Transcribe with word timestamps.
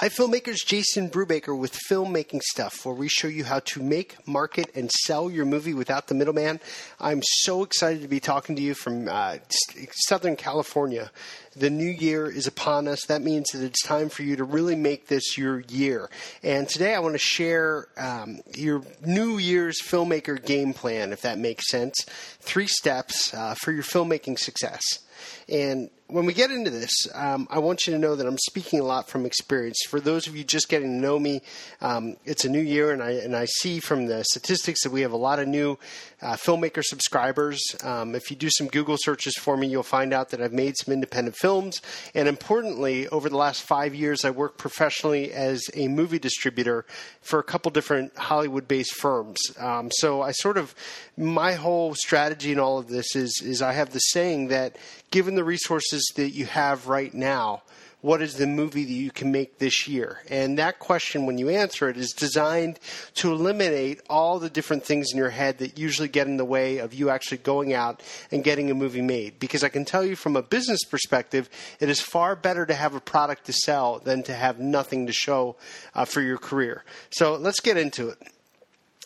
Hi, 0.00 0.08
filmmakers. 0.08 0.64
Jason 0.64 1.10
Brubaker 1.10 1.58
with 1.58 1.76
Filmmaking 1.90 2.40
Stuff, 2.40 2.86
where 2.86 2.94
we 2.94 3.08
show 3.08 3.26
you 3.26 3.42
how 3.42 3.58
to 3.58 3.82
make, 3.82 4.16
market, 4.28 4.70
and 4.76 4.88
sell 4.92 5.28
your 5.28 5.44
movie 5.44 5.74
without 5.74 6.06
the 6.06 6.14
middleman. 6.14 6.60
I'm 7.00 7.20
so 7.24 7.64
excited 7.64 8.02
to 8.02 8.06
be 8.06 8.20
talking 8.20 8.54
to 8.54 8.62
you 8.62 8.74
from 8.74 9.08
uh, 9.08 9.38
Southern 10.06 10.36
California. 10.36 11.10
The 11.56 11.68
new 11.68 11.90
year 11.90 12.30
is 12.30 12.46
upon 12.46 12.86
us. 12.86 13.06
That 13.06 13.22
means 13.22 13.48
that 13.48 13.64
it's 13.64 13.82
time 13.82 14.08
for 14.08 14.22
you 14.22 14.36
to 14.36 14.44
really 14.44 14.76
make 14.76 15.08
this 15.08 15.36
your 15.36 15.58
year. 15.62 16.08
And 16.44 16.68
today 16.68 16.94
I 16.94 17.00
want 17.00 17.14
to 17.14 17.18
share 17.18 17.88
um, 17.96 18.38
your 18.54 18.84
New 19.04 19.38
Year's 19.38 19.82
filmmaker 19.82 20.40
game 20.40 20.74
plan, 20.74 21.12
if 21.12 21.22
that 21.22 21.40
makes 21.40 21.68
sense. 21.68 22.06
Three 22.38 22.68
steps 22.68 23.34
uh, 23.34 23.56
for 23.60 23.72
your 23.72 23.82
filmmaking 23.82 24.38
success. 24.38 25.00
And 25.48 25.90
when 26.08 26.24
we 26.24 26.32
get 26.32 26.50
into 26.50 26.70
this, 26.70 26.90
um, 27.14 27.46
I 27.50 27.58
want 27.58 27.86
you 27.86 27.92
to 27.92 27.98
know 27.98 28.16
that 28.16 28.26
I'm 28.26 28.38
speaking 28.38 28.80
a 28.80 28.84
lot 28.84 29.08
from 29.08 29.26
experience. 29.26 29.78
For 29.88 30.00
those 30.00 30.26
of 30.26 30.36
you 30.36 30.44
just 30.44 30.68
getting 30.68 30.88
to 30.88 31.00
know 31.00 31.18
me, 31.18 31.42
um, 31.80 32.16
it's 32.24 32.44
a 32.44 32.48
new 32.48 32.60
year, 32.60 32.92
and 32.92 33.02
I 33.02 33.10
and 33.10 33.36
I 33.36 33.44
see 33.44 33.80
from 33.80 34.06
the 34.06 34.24
statistics 34.24 34.82
that 34.84 34.90
we 34.90 35.02
have 35.02 35.12
a 35.12 35.16
lot 35.16 35.38
of 35.38 35.48
new 35.48 35.78
uh, 36.20 36.34
filmmaker 36.34 36.82
subscribers. 36.82 37.60
Um, 37.82 38.14
if 38.14 38.30
you 38.30 38.36
do 38.36 38.48
some 38.50 38.66
Google 38.68 38.96
searches 38.98 39.36
for 39.36 39.56
me, 39.56 39.68
you'll 39.68 39.82
find 39.82 40.12
out 40.12 40.30
that 40.30 40.42
I've 40.42 40.52
made 40.52 40.76
some 40.76 40.92
independent 40.92 41.36
films, 41.36 41.80
and 42.14 42.28
importantly, 42.28 43.08
over 43.08 43.28
the 43.28 43.36
last 43.36 43.62
five 43.62 43.94
years, 43.94 44.24
I 44.24 44.30
worked 44.30 44.58
professionally 44.58 45.32
as 45.32 45.62
a 45.74 45.88
movie 45.88 46.18
distributor 46.18 46.84
for 47.22 47.38
a 47.38 47.44
couple 47.44 47.70
different 47.70 48.16
Hollywood-based 48.16 48.94
firms. 48.94 49.38
Um, 49.58 49.90
so 49.92 50.22
I 50.22 50.32
sort 50.32 50.58
of 50.58 50.74
my 51.16 51.54
whole 51.54 51.94
strategy 51.94 52.52
in 52.52 52.58
all 52.58 52.78
of 52.78 52.88
this 52.88 53.14
is 53.14 53.42
is 53.44 53.62
I 53.62 53.72
have 53.72 53.92
the 53.92 53.98
saying 53.98 54.48
that 54.48 54.76
given 55.10 55.34
the 55.34 55.44
resources 55.44 56.04
that 56.16 56.30
you 56.30 56.46
have 56.46 56.88
right 56.88 57.12
now, 57.12 57.62
what 58.00 58.22
is 58.22 58.34
the 58.34 58.46
movie 58.46 58.84
that 58.84 58.92
you 58.92 59.10
can 59.10 59.32
make 59.32 59.58
this 59.58 59.88
year? 59.88 60.22
And 60.30 60.58
that 60.58 60.78
question, 60.78 61.26
when 61.26 61.36
you 61.36 61.48
answer 61.48 61.88
it, 61.88 61.96
is 61.96 62.12
designed 62.12 62.78
to 63.14 63.32
eliminate 63.32 64.00
all 64.08 64.38
the 64.38 64.48
different 64.48 64.84
things 64.84 65.08
in 65.10 65.18
your 65.18 65.30
head 65.30 65.58
that 65.58 65.78
usually 65.78 66.06
get 66.06 66.28
in 66.28 66.36
the 66.36 66.44
way 66.44 66.78
of 66.78 66.94
you 66.94 67.10
actually 67.10 67.38
going 67.38 67.72
out 67.72 68.00
and 68.30 68.44
getting 68.44 68.70
a 68.70 68.74
movie 68.74 69.02
made. 69.02 69.40
Because 69.40 69.64
I 69.64 69.68
can 69.68 69.84
tell 69.84 70.04
you 70.04 70.14
from 70.14 70.36
a 70.36 70.42
business 70.42 70.84
perspective, 70.84 71.50
it 71.80 71.88
is 71.88 72.00
far 72.00 72.36
better 72.36 72.64
to 72.66 72.74
have 72.74 72.94
a 72.94 73.00
product 73.00 73.46
to 73.46 73.52
sell 73.52 73.98
than 73.98 74.22
to 74.24 74.32
have 74.32 74.60
nothing 74.60 75.06
to 75.08 75.12
show 75.12 75.56
uh, 75.94 76.04
for 76.04 76.20
your 76.20 76.38
career. 76.38 76.84
So 77.10 77.34
let's 77.34 77.60
get 77.60 77.76
into 77.76 78.10
it. 78.10 78.18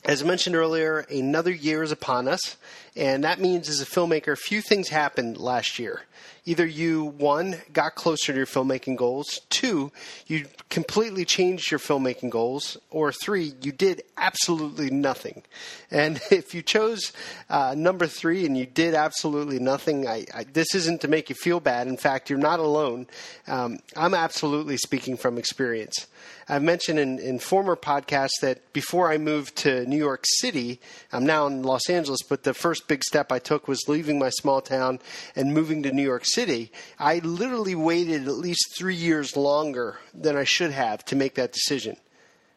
As 0.05 0.21
I 0.21 0.27
mentioned 0.27 0.57
earlier, 0.57 1.07
another 1.11 1.53
year 1.53 1.85
is 1.85 1.93
upon 1.93 2.27
us, 2.27 2.57
and 2.97 3.25
that 3.25 3.41
means 3.41 3.69
as 3.69 3.81
a 3.81 3.87
filmmaker, 3.87 4.33
a 4.33 4.37
few 4.37 4.61
things 4.61 4.89
happened 4.89 5.39
last 5.39 5.79
year 5.79 6.03
either 6.45 6.67
you 6.67 7.05
one 7.05 7.57
got 7.73 7.95
closer 7.95 8.33
to 8.33 8.37
your 8.37 8.47
filmmaking 8.47 8.97
goals, 8.97 9.41
two 9.49 9.93
you 10.27 10.47
completely 10.71 11.25
changed 11.25 11.71
your 11.71 11.79
filmmaking 11.79 12.31
goals, 12.31 12.77
or 12.91 13.13
three 13.13 13.55
you 13.63 13.71
did 13.71 14.03
absolutely 14.17 14.91
nothing. 14.91 15.43
And 15.91 16.21
if 16.31 16.55
you 16.55 16.63
chose 16.63 17.13
uh, 17.49 17.75
number 17.77 18.07
three 18.07 18.45
and 18.45 18.57
you 18.57 18.67
did 18.67 18.95
absolutely 18.95 19.59
nothing, 19.59 20.09
I, 20.09 20.27
I, 20.35 20.45
this 20.45 20.75
isn't 20.75 21.03
to 21.03 21.09
make 21.09 21.29
you 21.29 21.37
feel 21.37 21.61
bad. 21.61 21.87
In 21.87 21.97
fact, 21.97 22.29
you're 22.29 22.39
not 22.39 22.59
alone. 22.59 23.07
Um, 23.47 23.79
I'm 23.97 24.15
absolutely 24.15 24.77
speaking 24.77 25.17
from 25.17 25.39
experience. 25.39 26.07
I've 26.49 26.63
mentioned 26.63 26.99
in, 26.99 27.19
in 27.19 27.39
former 27.39 27.77
podcasts 27.77 28.41
that 28.41 28.73
before 28.73 29.11
I 29.11 29.19
moved 29.19 29.57
to 29.59 29.87
New 29.87 29.97
York 29.97 30.25
City, 30.41 30.81
I'm 31.13 31.25
now 31.25 31.47
in 31.47 31.63
Los 31.63 31.89
Angeles, 31.89 32.21
but 32.29 32.43
the 32.43 32.53
first 32.53 32.82
big 32.89 33.05
step 33.05 33.33
I 33.33 33.39
took 33.39 33.69
was 33.69 33.89
leaving 33.89 34.19
my 34.19 34.31
small 34.31 34.61
town 34.61 35.01
and 35.35 35.55
moving 35.55 35.83
to 35.83 35.93
New 35.93 36.03
York 36.03 36.25
City. 36.25 36.71
I 36.99 37.19
literally 37.19 37.75
waited 37.75 38.27
at 38.27 38.35
least 38.35 38.77
three 38.77 38.95
years 38.97 39.37
longer 39.37 39.99
than 40.13 40.37
I 40.37 40.45
should 40.45 40.73
have 40.73 41.05
to 41.07 41.17
make 41.17 41.35
that 41.37 41.53
decision. 41.53 41.97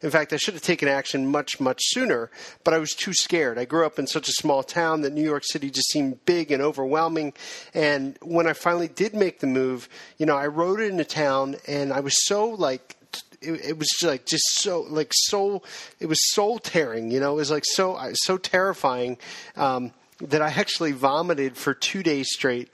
In 0.02 0.10
fact, 0.10 0.32
I 0.32 0.36
should 0.36 0.54
have 0.54 0.62
taken 0.62 0.88
action 0.88 1.26
much, 1.26 1.58
much 1.58 1.80
sooner, 1.82 2.30
but 2.64 2.74
I 2.74 2.78
was 2.78 2.92
too 2.92 3.14
scared. 3.14 3.58
I 3.58 3.64
grew 3.64 3.86
up 3.86 3.98
in 3.98 4.06
such 4.06 4.28
a 4.28 4.32
small 4.32 4.62
town 4.62 5.00
that 5.00 5.12
New 5.12 5.24
York 5.24 5.42
City 5.44 5.70
just 5.70 5.90
seemed 5.90 6.24
big 6.26 6.52
and 6.52 6.62
overwhelming. 6.62 7.32
And 7.72 8.18
when 8.20 8.46
I 8.46 8.52
finally 8.52 8.88
did 8.88 9.14
make 9.14 9.40
the 9.40 9.46
move, 9.46 9.88
you 10.18 10.26
know, 10.26 10.36
I 10.36 10.48
rode 10.48 10.80
into 10.80 11.04
town 11.04 11.56
and 11.66 11.92
I 11.92 12.00
was 12.00 12.26
so 12.26 12.50
like 12.50 12.96
it, 13.40 13.64
it, 13.64 13.78
was 13.78 13.88
like 14.02 14.26
just 14.26 14.44
so 14.54 14.82
like 14.82 15.12
so 15.12 15.62
it 16.00 16.06
was 16.06 16.18
soul 16.32 16.58
tearing 16.58 17.10
you 17.10 17.20
know 17.20 17.32
it 17.32 17.36
was 17.36 17.50
like 17.50 17.64
so 17.66 17.98
so 18.14 18.36
terrifying 18.38 19.18
um, 19.56 19.92
that 20.20 20.42
I 20.42 20.48
actually 20.48 20.92
vomited 20.92 21.56
for 21.56 21.74
two 21.74 22.02
days 22.02 22.28
straight 22.30 22.70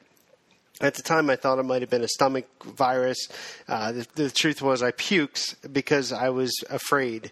at 0.82 0.94
the 0.94 1.02
time, 1.02 1.30
I 1.30 1.36
thought 1.36 1.60
it 1.60 1.62
might 1.62 1.82
have 1.82 1.90
been 1.90 2.02
a 2.02 2.08
stomach 2.08 2.46
virus. 2.64 3.28
Uh, 3.68 3.92
the, 3.92 4.06
the, 4.16 4.30
truth 4.30 4.60
was, 4.60 4.82
I 4.82 4.90
puked 4.90 5.72
because 5.72 6.12
I 6.12 6.30
was 6.30 6.52
afraid. 6.68 7.30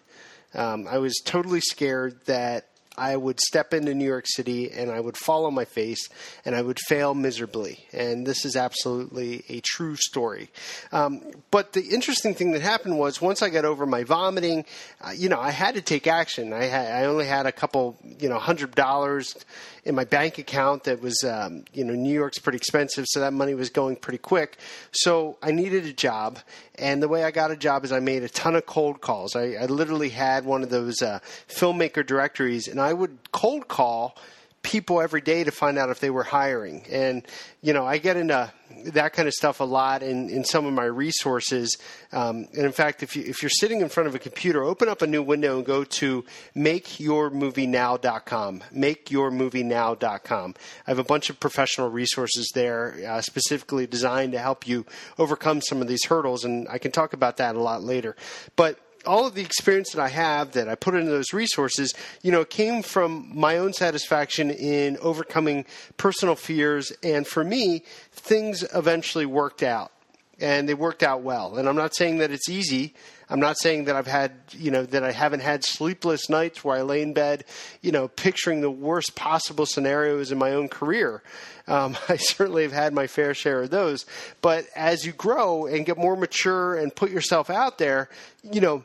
Um, 0.53 0.87
I 0.89 0.99
was 0.99 1.21
totally 1.25 1.59
scared 1.59 2.23
that 2.25 2.67
I 2.97 3.15
would 3.15 3.39
step 3.39 3.73
into 3.73 3.93
New 3.93 4.05
York 4.05 4.25
City 4.27 4.69
and 4.71 4.91
I 4.91 4.99
would 4.99 5.17
fall 5.17 5.45
on 5.45 5.53
my 5.53 5.65
face 5.65 6.09
and 6.45 6.55
I 6.55 6.61
would 6.61 6.77
fail 6.87 7.13
miserably. 7.13 7.85
And 7.93 8.27
this 8.27 8.45
is 8.45 8.55
absolutely 8.55 9.43
a 9.49 9.61
true 9.61 9.95
story. 9.95 10.49
Um, 10.91 11.21
but 11.51 11.73
the 11.73 11.81
interesting 11.81 12.35
thing 12.35 12.51
that 12.51 12.61
happened 12.61 12.99
was 12.99 13.21
once 13.21 13.41
I 13.41 13.49
got 13.49 13.65
over 13.65 13.85
my 13.85 14.03
vomiting, 14.03 14.65
uh, 15.01 15.11
you 15.11 15.29
know, 15.29 15.39
I 15.39 15.51
had 15.51 15.75
to 15.75 15.81
take 15.81 16.05
action. 16.05 16.53
I, 16.53 16.69
I 16.69 17.05
only 17.05 17.25
had 17.25 17.45
a 17.45 17.51
couple, 17.51 17.97
you 18.19 18.29
know, 18.29 18.39
hundred 18.39 18.75
dollars 18.75 19.35
in 19.83 19.95
my 19.95 20.03
bank 20.03 20.37
account 20.37 20.83
that 20.83 21.01
was, 21.01 21.23
um, 21.23 21.63
you 21.73 21.83
know, 21.83 21.93
New 21.93 22.13
York's 22.13 22.37
pretty 22.37 22.57
expensive, 22.57 23.05
so 23.07 23.19
that 23.19 23.33
money 23.33 23.55
was 23.55 23.69
going 23.69 23.95
pretty 23.95 24.19
quick. 24.19 24.57
So 24.91 25.37
I 25.41 25.51
needed 25.51 25.85
a 25.85 25.93
job, 25.93 26.39
and 26.75 27.01
the 27.01 27.07
way 27.07 27.23
I 27.23 27.31
got 27.31 27.51
a 27.51 27.55
job 27.55 27.83
is 27.83 27.91
I 27.91 27.99
made 27.99 28.23
a 28.23 28.29
ton 28.29 28.55
of 28.55 28.65
cold 28.65 29.01
calls. 29.01 29.35
I, 29.35 29.53
I 29.53 29.65
literally 29.65 30.09
had 30.09 30.45
one 30.45 30.61
of 30.61 30.69
those 30.69 31.01
uh, 31.01 31.19
filmmaker 31.47 32.05
directories, 32.05 32.67
and 32.67 32.79
I 32.79 32.93
would 32.93 33.31
cold 33.31 33.67
call 33.67 34.15
people 34.63 35.01
every 35.01 35.21
day 35.21 35.43
to 35.43 35.51
find 35.51 35.77
out 35.77 35.89
if 35.89 35.99
they 35.99 36.09
were 36.09 36.23
hiring. 36.23 36.85
And, 36.89 37.25
you 37.61 37.73
know, 37.73 37.85
I 37.85 37.97
get 37.97 38.17
into 38.17 38.51
that 38.85 39.13
kind 39.13 39.27
of 39.27 39.33
stuff 39.33 39.59
a 39.59 39.63
lot 39.63 40.03
in, 40.03 40.29
in 40.29 40.43
some 40.43 40.65
of 40.65 40.73
my 40.73 40.85
resources. 40.85 41.77
Um, 42.11 42.47
and 42.53 42.65
in 42.65 42.71
fact, 42.71 43.03
if, 43.03 43.15
you, 43.15 43.23
if 43.25 43.41
you're 43.41 43.49
sitting 43.49 43.81
in 43.81 43.89
front 43.89 44.07
of 44.07 44.15
a 44.15 44.19
computer, 44.19 44.63
open 44.63 44.87
up 44.87 45.01
a 45.01 45.07
new 45.07 45.23
window 45.23 45.57
and 45.57 45.65
go 45.65 45.83
to 45.83 46.23
makeyourmovienow.com. 46.55 48.63
Makeyourmovienow.com. 48.73 50.55
I 50.87 50.91
have 50.91 50.99
a 50.99 51.03
bunch 51.03 51.29
of 51.29 51.39
professional 51.39 51.89
resources 51.89 52.49
there, 52.53 52.95
uh, 53.07 53.21
specifically 53.21 53.87
designed 53.87 54.33
to 54.33 54.39
help 54.39 54.67
you 54.67 54.85
overcome 55.17 55.61
some 55.61 55.81
of 55.81 55.87
these 55.87 56.05
hurdles. 56.05 56.45
And 56.45 56.67
I 56.69 56.77
can 56.77 56.91
talk 56.91 57.13
about 57.13 57.37
that 57.37 57.55
a 57.55 57.61
lot 57.61 57.83
later. 57.83 58.15
But 58.55 58.79
all 59.05 59.25
of 59.25 59.35
the 59.35 59.41
experience 59.41 59.91
that 59.91 60.01
I 60.01 60.09
have 60.09 60.51
that 60.53 60.69
I 60.69 60.75
put 60.75 60.95
into 60.95 61.11
those 61.11 61.33
resources, 61.33 61.93
you 62.21 62.31
know, 62.31 62.45
came 62.45 62.83
from 62.83 63.31
my 63.33 63.57
own 63.57 63.73
satisfaction 63.73 64.51
in 64.51 64.97
overcoming 65.01 65.65
personal 65.97 66.35
fears. 66.35 66.91
And 67.03 67.25
for 67.27 67.43
me, 67.43 67.83
things 68.11 68.63
eventually 68.73 69.25
worked 69.25 69.63
out 69.63 69.91
and 70.39 70.67
they 70.67 70.73
worked 70.73 71.03
out 71.03 71.21
well. 71.21 71.57
And 71.57 71.69
I'm 71.69 71.75
not 71.75 71.95
saying 71.95 72.17
that 72.17 72.31
it's 72.31 72.49
easy. 72.49 72.95
I'm 73.29 73.39
not 73.39 73.57
saying 73.57 73.85
that 73.85 73.95
I've 73.95 74.07
had, 74.07 74.33
you 74.51 74.71
know, 74.71 74.83
that 74.87 75.03
I 75.03 75.11
haven't 75.11 75.39
had 75.39 75.63
sleepless 75.63 76.29
nights 76.29 76.65
where 76.65 76.77
I 76.77 76.81
lay 76.81 77.01
in 77.01 77.13
bed, 77.13 77.45
you 77.81 77.91
know, 77.93 78.09
picturing 78.09 78.59
the 78.59 78.71
worst 78.71 79.15
possible 79.15 79.65
scenarios 79.65 80.31
in 80.33 80.37
my 80.37 80.51
own 80.51 80.67
career. 80.67 81.23
Um, 81.67 81.95
I 82.09 82.17
certainly 82.17 82.63
have 82.63 82.73
had 82.73 82.93
my 82.93 83.07
fair 83.07 83.33
share 83.33 83.61
of 83.61 83.69
those. 83.69 84.05
But 84.41 84.65
as 84.75 85.05
you 85.05 85.13
grow 85.13 85.65
and 85.65 85.85
get 85.85 85.97
more 85.97 86.17
mature 86.17 86.75
and 86.75 86.93
put 86.93 87.11
yourself 87.11 87.49
out 87.49 87.77
there, 87.77 88.09
you 88.43 88.59
know, 88.59 88.83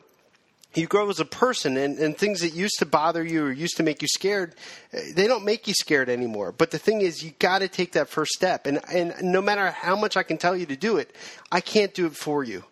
you 0.77 0.87
grow 0.87 1.09
as 1.09 1.19
a 1.19 1.25
person 1.25 1.77
and, 1.77 1.97
and 1.97 2.17
things 2.17 2.41
that 2.41 2.53
used 2.53 2.79
to 2.79 2.85
bother 2.85 3.23
you 3.23 3.45
or 3.45 3.51
used 3.51 3.77
to 3.77 3.83
make 3.83 4.01
you 4.01 4.07
scared 4.07 4.55
eh, 4.93 5.11
they 5.15 5.27
don't 5.27 5.45
make 5.45 5.67
you 5.67 5.73
scared 5.73 6.09
anymore. 6.09 6.51
But 6.51 6.71
the 6.71 6.79
thing 6.79 7.01
is 7.01 7.23
you 7.23 7.31
got 7.39 7.59
to 7.59 7.67
take 7.67 7.93
that 7.93 8.09
first 8.09 8.31
step. 8.31 8.65
And 8.65 8.79
and 8.91 9.13
no 9.21 9.41
matter 9.41 9.71
how 9.71 9.95
much 9.95 10.17
i 10.17 10.23
can 10.23 10.37
tell 10.37 10.55
you 10.55 10.65
to 10.67 10.75
do 10.75 10.97
it 10.97 11.15
i 11.51 11.61
can't 11.61 11.93
do 11.93 12.05
it 12.05 12.15
for 12.15 12.43
you. 12.43 12.63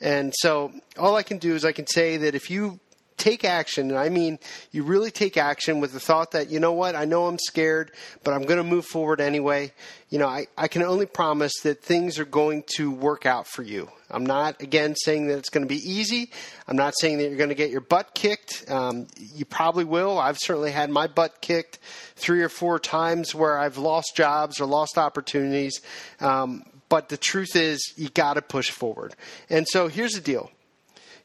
And 0.00 0.32
so 0.36 0.72
all 0.98 1.16
i 1.16 1.22
can 1.22 1.38
do 1.38 1.54
is 1.54 1.64
i 1.64 1.72
can 1.72 1.86
say 1.86 2.16
that 2.18 2.34
if 2.34 2.50
you 2.50 2.80
take 3.16 3.44
action, 3.44 3.90
and 3.90 3.98
I 3.98 4.08
mean 4.08 4.38
you 4.70 4.82
really 4.82 5.10
take 5.10 5.36
action 5.36 5.80
with 5.80 5.92
the 5.92 6.00
thought 6.00 6.32
that, 6.32 6.50
you 6.50 6.60
know 6.60 6.72
what, 6.72 6.94
I 6.96 7.04
know 7.04 7.26
I'm 7.26 7.38
scared, 7.38 7.92
but 8.24 8.34
I'm 8.34 8.42
going 8.42 8.58
to 8.58 8.64
move 8.64 8.86
forward 8.86 9.20
anyway. 9.20 9.72
You 10.08 10.18
know, 10.18 10.28
I, 10.28 10.46
I 10.58 10.68
can 10.68 10.82
only 10.82 11.06
promise 11.06 11.52
that 11.62 11.82
things 11.82 12.18
are 12.18 12.24
going 12.24 12.64
to 12.76 12.90
work 12.90 13.24
out 13.26 13.46
for 13.46 13.62
you. 13.62 13.90
I'm 14.10 14.26
not, 14.26 14.60
again, 14.60 14.94
saying 14.94 15.28
that 15.28 15.38
it's 15.38 15.48
going 15.48 15.66
to 15.66 15.68
be 15.68 15.90
easy. 15.90 16.30
I'm 16.68 16.76
not 16.76 16.94
saying 16.98 17.18
that 17.18 17.24
you're 17.24 17.38
going 17.38 17.48
to 17.48 17.54
get 17.54 17.70
your 17.70 17.80
butt 17.80 18.14
kicked. 18.14 18.70
Um, 18.70 19.06
you 19.16 19.46
probably 19.46 19.84
will. 19.84 20.18
I've 20.18 20.38
certainly 20.38 20.70
had 20.70 20.90
my 20.90 21.06
butt 21.06 21.40
kicked 21.40 21.78
three 22.16 22.42
or 22.42 22.50
four 22.50 22.78
times 22.78 23.34
where 23.34 23.58
I've 23.58 23.78
lost 23.78 24.14
jobs 24.14 24.60
or 24.60 24.66
lost 24.66 24.98
opportunities. 24.98 25.80
Um, 26.20 26.64
but 26.90 27.08
the 27.08 27.16
truth 27.16 27.56
is, 27.56 27.94
you 27.96 28.10
got 28.10 28.34
to 28.34 28.42
push 28.42 28.70
forward. 28.70 29.14
And 29.48 29.66
so 29.66 29.88
here's 29.88 30.12
the 30.12 30.20
deal 30.20 30.50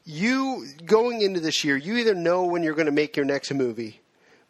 you 0.08 0.66
going 0.86 1.20
into 1.20 1.38
this 1.38 1.64
year, 1.64 1.76
you 1.76 1.98
either 1.98 2.14
know 2.14 2.44
when 2.44 2.62
you're 2.62 2.74
going 2.74 2.86
to 2.86 2.92
make 2.92 3.14
your 3.14 3.26
next 3.26 3.52
movie, 3.52 4.00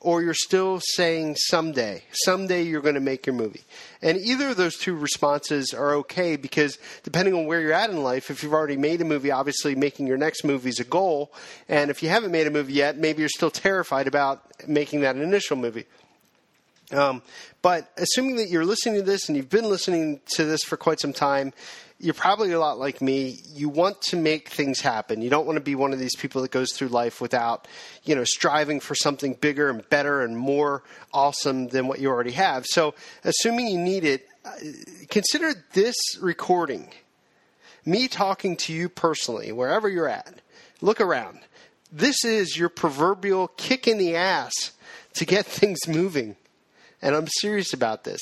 or 0.00 0.22
you're 0.22 0.32
still 0.32 0.80
saying 0.80 1.34
someday, 1.34 2.04
someday 2.12 2.62
you're 2.62 2.80
going 2.80 2.94
to 2.94 3.00
make 3.00 3.26
your 3.26 3.34
movie. 3.34 3.62
And 4.00 4.16
either 4.16 4.50
of 4.50 4.56
those 4.56 4.76
two 4.76 4.94
responses 4.94 5.74
are 5.74 5.96
okay 5.96 6.36
because 6.36 6.78
depending 7.02 7.34
on 7.34 7.46
where 7.46 7.60
you're 7.60 7.72
at 7.72 7.90
in 7.90 8.04
life, 8.04 8.30
if 8.30 8.44
you've 8.44 8.52
already 8.52 8.76
made 8.76 9.00
a 9.00 9.04
movie, 9.04 9.32
obviously 9.32 9.74
making 9.74 10.06
your 10.06 10.16
next 10.16 10.44
movie 10.44 10.68
is 10.68 10.78
a 10.78 10.84
goal. 10.84 11.32
And 11.68 11.90
if 11.90 12.04
you 12.04 12.08
haven't 12.08 12.30
made 12.30 12.46
a 12.46 12.52
movie 12.52 12.74
yet, 12.74 12.96
maybe 12.96 13.20
you're 13.20 13.28
still 13.28 13.50
terrified 13.50 14.06
about 14.06 14.68
making 14.68 15.00
that 15.00 15.16
initial 15.16 15.56
movie. 15.56 15.86
Um, 16.92 17.22
but 17.60 17.90
assuming 17.96 18.36
that 18.36 18.48
you're 18.48 18.64
listening 18.64 18.96
to 18.96 19.02
this 19.02 19.28
and 19.28 19.36
you've 19.36 19.50
been 19.50 19.68
listening 19.68 20.20
to 20.36 20.44
this 20.44 20.62
for 20.62 20.76
quite 20.76 21.00
some 21.00 21.12
time, 21.12 21.52
you're 22.00 22.14
probably 22.14 22.52
a 22.52 22.60
lot 22.60 22.78
like 22.78 23.02
me. 23.02 23.40
You 23.52 23.68
want 23.68 24.00
to 24.02 24.16
make 24.16 24.48
things 24.48 24.80
happen. 24.80 25.20
You 25.20 25.30
don't 25.30 25.46
want 25.46 25.56
to 25.56 25.62
be 25.62 25.74
one 25.74 25.92
of 25.92 25.98
these 25.98 26.14
people 26.14 26.42
that 26.42 26.52
goes 26.52 26.72
through 26.72 26.88
life 26.88 27.20
without, 27.20 27.66
you 28.04 28.14
know, 28.14 28.24
striving 28.24 28.78
for 28.78 28.94
something 28.94 29.34
bigger 29.34 29.68
and 29.68 29.86
better 29.90 30.22
and 30.22 30.36
more 30.36 30.84
awesome 31.12 31.68
than 31.68 31.88
what 31.88 31.98
you 31.98 32.08
already 32.08 32.30
have. 32.32 32.64
So, 32.66 32.94
assuming 33.24 33.66
you 33.66 33.78
need 33.78 34.04
it, 34.04 34.28
uh, 34.44 34.52
consider 35.10 35.52
this 35.72 35.96
recording, 36.20 36.88
me 37.84 38.06
talking 38.06 38.56
to 38.58 38.72
you 38.72 38.88
personally, 38.88 39.50
wherever 39.50 39.88
you're 39.88 40.08
at. 40.08 40.40
Look 40.80 41.00
around. 41.00 41.40
This 41.90 42.24
is 42.24 42.56
your 42.56 42.68
proverbial 42.68 43.48
kick 43.48 43.88
in 43.88 43.98
the 43.98 44.14
ass 44.14 44.52
to 45.14 45.26
get 45.26 45.46
things 45.46 45.88
moving. 45.88 46.36
And 47.00 47.14
I'm 47.14 47.28
serious 47.40 47.72
about 47.72 48.04
this 48.04 48.20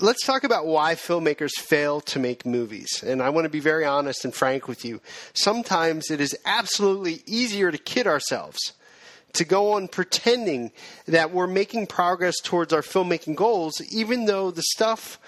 let's 0.00 0.24
talk 0.24 0.44
about 0.44 0.66
why 0.66 0.94
filmmakers 0.94 1.50
fail 1.58 2.00
to 2.00 2.18
make 2.18 2.46
movies. 2.46 3.02
And 3.04 3.20
I 3.22 3.30
want 3.30 3.46
to 3.46 3.50
be 3.50 3.60
very 3.60 3.84
honest 3.84 4.24
and 4.24 4.32
frank 4.32 4.68
with 4.68 4.84
you. 4.84 5.00
Sometimes 5.34 6.10
it 6.10 6.20
is 6.20 6.36
absolutely 6.44 7.22
easier 7.26 7.72
to 7.72 7.78
kid 7.78 8.06
ourselves, 8.06 8.58
to 9.32 9.44
go 9.44 9.72
on 9.72 9.88
pretending 9.88 10.70
that 11.06 11.32
we're 11.32 11.48
making 11.48 11.88
progress 11.88 12.36
towards 12.42 12.72
our 12.72 12.82
filmmaking 12.82 13.34
goals, 13.34 13.80
even 13.90 14.26
though 14.26 14.50
the 14.50 14.62
stuff 14.62 15.18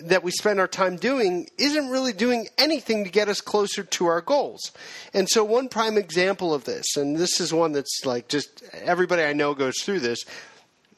that 0.00 0.22
we 0.22 0.30
spend 0.30 0.60
our 0.60 0.68
time 0.68 0.94
doing 0.94 1.48
isn't 1.58 1.88
really 1.88 2.12
doing 2.12 2.46
anything 2.56 3.02
to 3.02 3.10
get 3.10 3.28
us 3.28 3.40
closer 3.40 3.82
to 3.82 4.06
our 4.06 4.20
goals. 4.20 4.70
And 5.12 5.28
so, 5.28 5.42
one 5.42 5.68
prime 5.68 5.98
example 5.98 6.54
of 6.54 6.62
this, 6.62 6.96
and 6.96 7.16
this 7.16 7.40
is 7.40 7.52
one 7.52 7.72
that's 7.72 8.02
like 8.04 8.28
just 8.28 8.62
everybody 8.72 9.24
I 9.24 9.32
know 9.32 9.52
goes 9.52 9.80
through 9.82 9.98
this. 9.98 10.24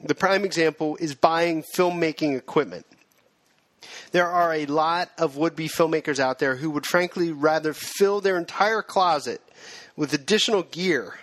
The 0.03 0.15
prime 0.15 0.45
example 0.45 0.97
is 1.01 1.15
buying 1.15 1.63
filmmaking 1.63 2.37
equipment 2.37 2.87
there 4.13 4.29
are 4.29 4.55
a 4.55 4.67
lot 4.67 5.11
of 5.19 5.37
would 5.37 5.57
be 5.57 5.69
filmmakers 5.69 6.19
out 6.19 6.39
there 6.39 6.57
who 6.57 6.71
would 6.71 6.87
frankly 6.87 7.33
rather 7.33 7.73
fill 7.73 8.21
their 8.21 8.37
entire 8.37 8.83
closet 8.83 9.43
with 9.97 10.13
additional 10.13 10.63
gear 10.63 11.19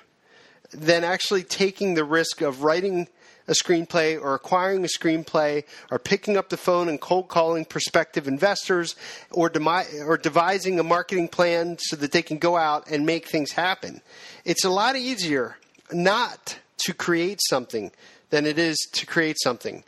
than 0.72 1.04
actually 1.04 1.44
taking 1.44 1.94
the 1.94 2.04
risk 2.04 2.42
of 2.42 2.64
writing 2.64 3.08
a 3.48 3.54
screenplay 3.54 4.20
or 4.20 4.36
acquiring 4.36 4.86
a 4.86 4.88
screenplay 4.88 5.64
or 5.90 5.98
picking 5.98 6.38
up 6.38 6.50
the 6.50 6.58
phone 6.58 6.88
and 6.88 7.02
cold 7.02 7.28
calling 7.28 7.66
prospective 7.66 8.28
investors 8.28 8.96
or, 9.32 9.50
demi- 9.50 10.02
or 10.06 10.18
devising 10.18 10.80
a 10.80 10.84
marketing 10.84 11.28
plan 11.28 11.76
so 11.80 11.96
that 11.96 12.12
they 12.12 12.22
can 12.22 12.38
go 12.38 12.58
out 12.58 12.88
and 12.92 13.08
make 13.08 13.28
things 13.28 13.52
happen. 13.52 14.02
It's 14.46 14.66
a 14.66 14.70
lot 14.70 14.96
easier 14.96 15.58
not 15.92 16.60
to 16.86 16.94
create 16.94 17.40
something 17.50 17.92
than 18.30 18.46
it 18.46 18.60
is 18.60 18.78
to 18.94 19.06
create 19.06 19.38
something 19.42 19.84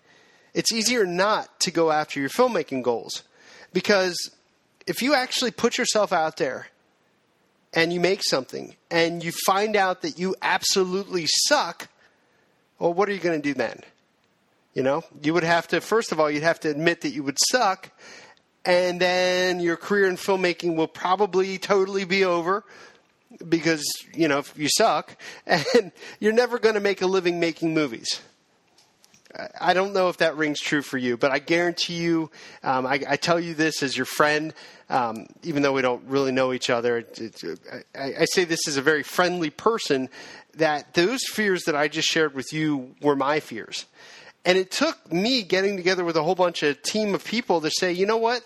it's 0.54 0.72
easier 0.72 1.06
not 1.06 1.60
to 1.62 1.72
go 1.72 1.92
after 1.92 2.20
your 2.20 2.30
filmmaking 2.30 2.84
goals 2.84 3.24
because 3.74 4.18
if 4.88 5.02
you 5.02 5.14
actually 5.14 5.52
put 5.52 5.78
yourself 5.78 6.12
out 6.12 6.38
there 6.38 6.68
and 7.74 7.94
you 7.94 8.00
make 8.00 8.22
something 8.24 8.76
and 8.90 9.24
you 9.24 9.32
find 9.46 9.76
out 9.76 10.02
that 10.02 10.20
you 10.20 10.36
absolutely 10.42 11.26
suck, 11.28 11.88
well, 12.80 12.94
what 12.94 13.08
are 13.08 13.14
you 13.14 13.20
going 13.20 13.42
to 13.42 13.48
do 13.48 13.54
then? 13.54 13.80
You 14.74 14.84
know, 14.84 15.04
you 15.22 15.34
would 15.34 15.44
have 15.44 15.68
to, 15.70 15.82
first 15.82 16.12
of 16.12 16.20
all, 16.20 16.30
you'd 16.30 16.44
have 16.44 16.60
to 16.62 16.70
admit 16.70 17.02
that 17.02 17.10
you 17.10 17.24
would 17.24 17.38
suck, 17.50 17.90
and 18.64 19.02
then 19.02 19.60
your 19.60 19.76
career 19.76 20.08
in 20.08 20.16
filmmaking 20.16 20.76
will 20.76 20.88
probably 20.88 21.58
totally 21.58 22.06
be 22.06 22.24
over 22.24 22.64
because, 23.50 23.84
you 24.14 24.28
know, 24.30 24.44
you 24.56 24.70
suck, 24.70 25.18
and 25.46 25.92
you're 26.20 26.32
never 26.32 26.58
going 26.58 26.76
to 26.76 26.82
make 26.82 27.02
a 27.02 27.08
living 27.08 27.40
making 27.40 27.74
movies. 27.74 28.22
I 29.60 29.74
don't 29.74 29.94
know 29.94 30.10
if 30.10 30.18
that 30.18 30.36
rings 30.38 30.60
true 30.60 30.82
for 30.82 30.98
you, 30.98 31.18
but 31.18 31.32
I 31.32 31.40
guarantee 31.40 31.96
you, 31.96 32.32
um, 32.64 32.86
I, 32.86 33.02
I, 33.08 33.16
tell 33.16 33.40
you 33.40 33.54
this 33.54 33.82
as 33.84 33.96
your 33.96 34.06
friend, 34.06 34.54
um, 34.90 35.28
even 35.44 35.62
though 35.62 35.74
we 35.74 35.82
don't 35.82 36.04
really 36.08 36.32
know 36.32 36.54
each 36.54 36.70
other. 36.70 36.98
It, 36.98 37.44
it, 37.44 37.60
I, 37.96 38.14
I, 38.22 38.26
say 38.26 38.44
this 38.44 38.68
as 38.68 38.78
a 38.78 38.82
very 38.82 39.04
friendly 39.04 39.50
person 39.50 40.10
that 40.56 40.94
those 40.94 41.22
fears 41.26 41.64
that 41.64 41.76
I 41.76 41.88
just 41.88 42.08
shared 42.08 42.34
with 42.34 42.52
you 42.52 42.96
were 43.02 43.16
my 43.16 43.40
fears. 43.40 43.86
And 44.44 44.58
it 44.58 44.72
took 44.72 45.12
me 45.12 45.44
getting 45.44 45.78
together 45.78 46.04
with 46.04 46.18
a 46.18 46.24
whole 46.24 46.36
bunch 46.36 46.64
of 46.64 46.82
team 46.82 47.14
of 47.14 47.24
people 47.24 47.62
to 47.62 47.70
say, 47.70 47.92
you 47.92 48.06
know 48.06 48.18
what? 48.18 48.44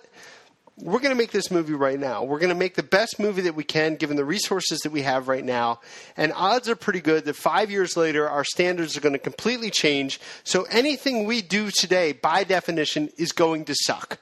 We're 0.77 0.99
going 0.99 1.11
to 1.11 1.17
make 1.17 1.31
this 1.31 1.51
movie 1.51 1.73
right 1.73 1.99
now. 1.99 2.23
We're 2.23 2.39
going 2.39 2.49
to 2.49 2.55
make 2.55 2.75
the 2.75 2.83
best 2.83 3.17
movie 3.17 3.43
that 3.43 3.55
we 3.55 3.63
can 3.63 3.95
given 3.95 4.17
the 4.17 4.25
resources 4.25 4.79
that 4.79 4.91
we 4.91 5.03
have 5.03 5.29
right 5.29 5.43
now. 5.43 5.79
And 6.17 6.33
odds 6.35 6.67
are 6.67 6.75
pretty 6.75 6.99
good 6.99 7.23
that 7.25 7.37
five 7.37 7.71
years 7.71 7.95
later, 7.95 8.29
our 8.29 8.43
standards 8.43 8.97
are 8.97 9.01
going 9.01 9.13
to 9.13 9.19
completely 9.19 9.69
change. 9.69 10.19
So 10.43 10.63
anything 10.63 11.25
we 11.25 11.41
do 11.41 11.71
today, 11.71 12.11
by 12.11 12.43
definition, 12.43 13.09
is 13.17 13.31
going 13.31 13.65
to 13.65 13.75
suck. 13.75 14.19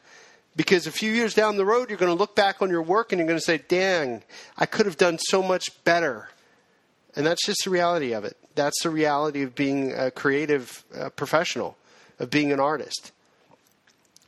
Because 0.56 0.86
a 0.86 0.92
few 0.92 1.12
years 1.12 1.34
down 1.34 1.58
the 1.58 1.66
road, 1.66 1.90
you're 1.90 1.98
going 1.98 2.16
to 2.16 2.18
look 2.18 2.36
back 2.36 2.62
on 2.62 2.70
your 2.70 2.84
work 2.84 3.12
and 3.12 3.18
you're 3.18 3.28
going 3.28 3.40
to 3.40 3.44
say, 3.44 3.58
dang, 3.58 4.22
I 4.56 4.68
could 4.68 4.86
have 4.86 4.98
done 4.98 5.18
so 5.18 5.42
much 5.42 5.84
better. 5.84 6.30
And 7.16 7.26
that's 7.26 7.44
just 7.48 7.64
the 7.64 7.72
reality 7.72 8.14
of 8.14 8.26
it. 8.26 8.38
That's 8.54 8.84
the 8.84 8.92
reality 8.92 9.42
of 9.42 9.56
being 9.56 9.92
a 9.92 10.12
creative 10.12 10.84
uh, 10.96 11.10
professional, 11.10 11.76
of 12.20 12.30
being 12.30 12.52
an 12.52 12.60
artist. 12.60 13.12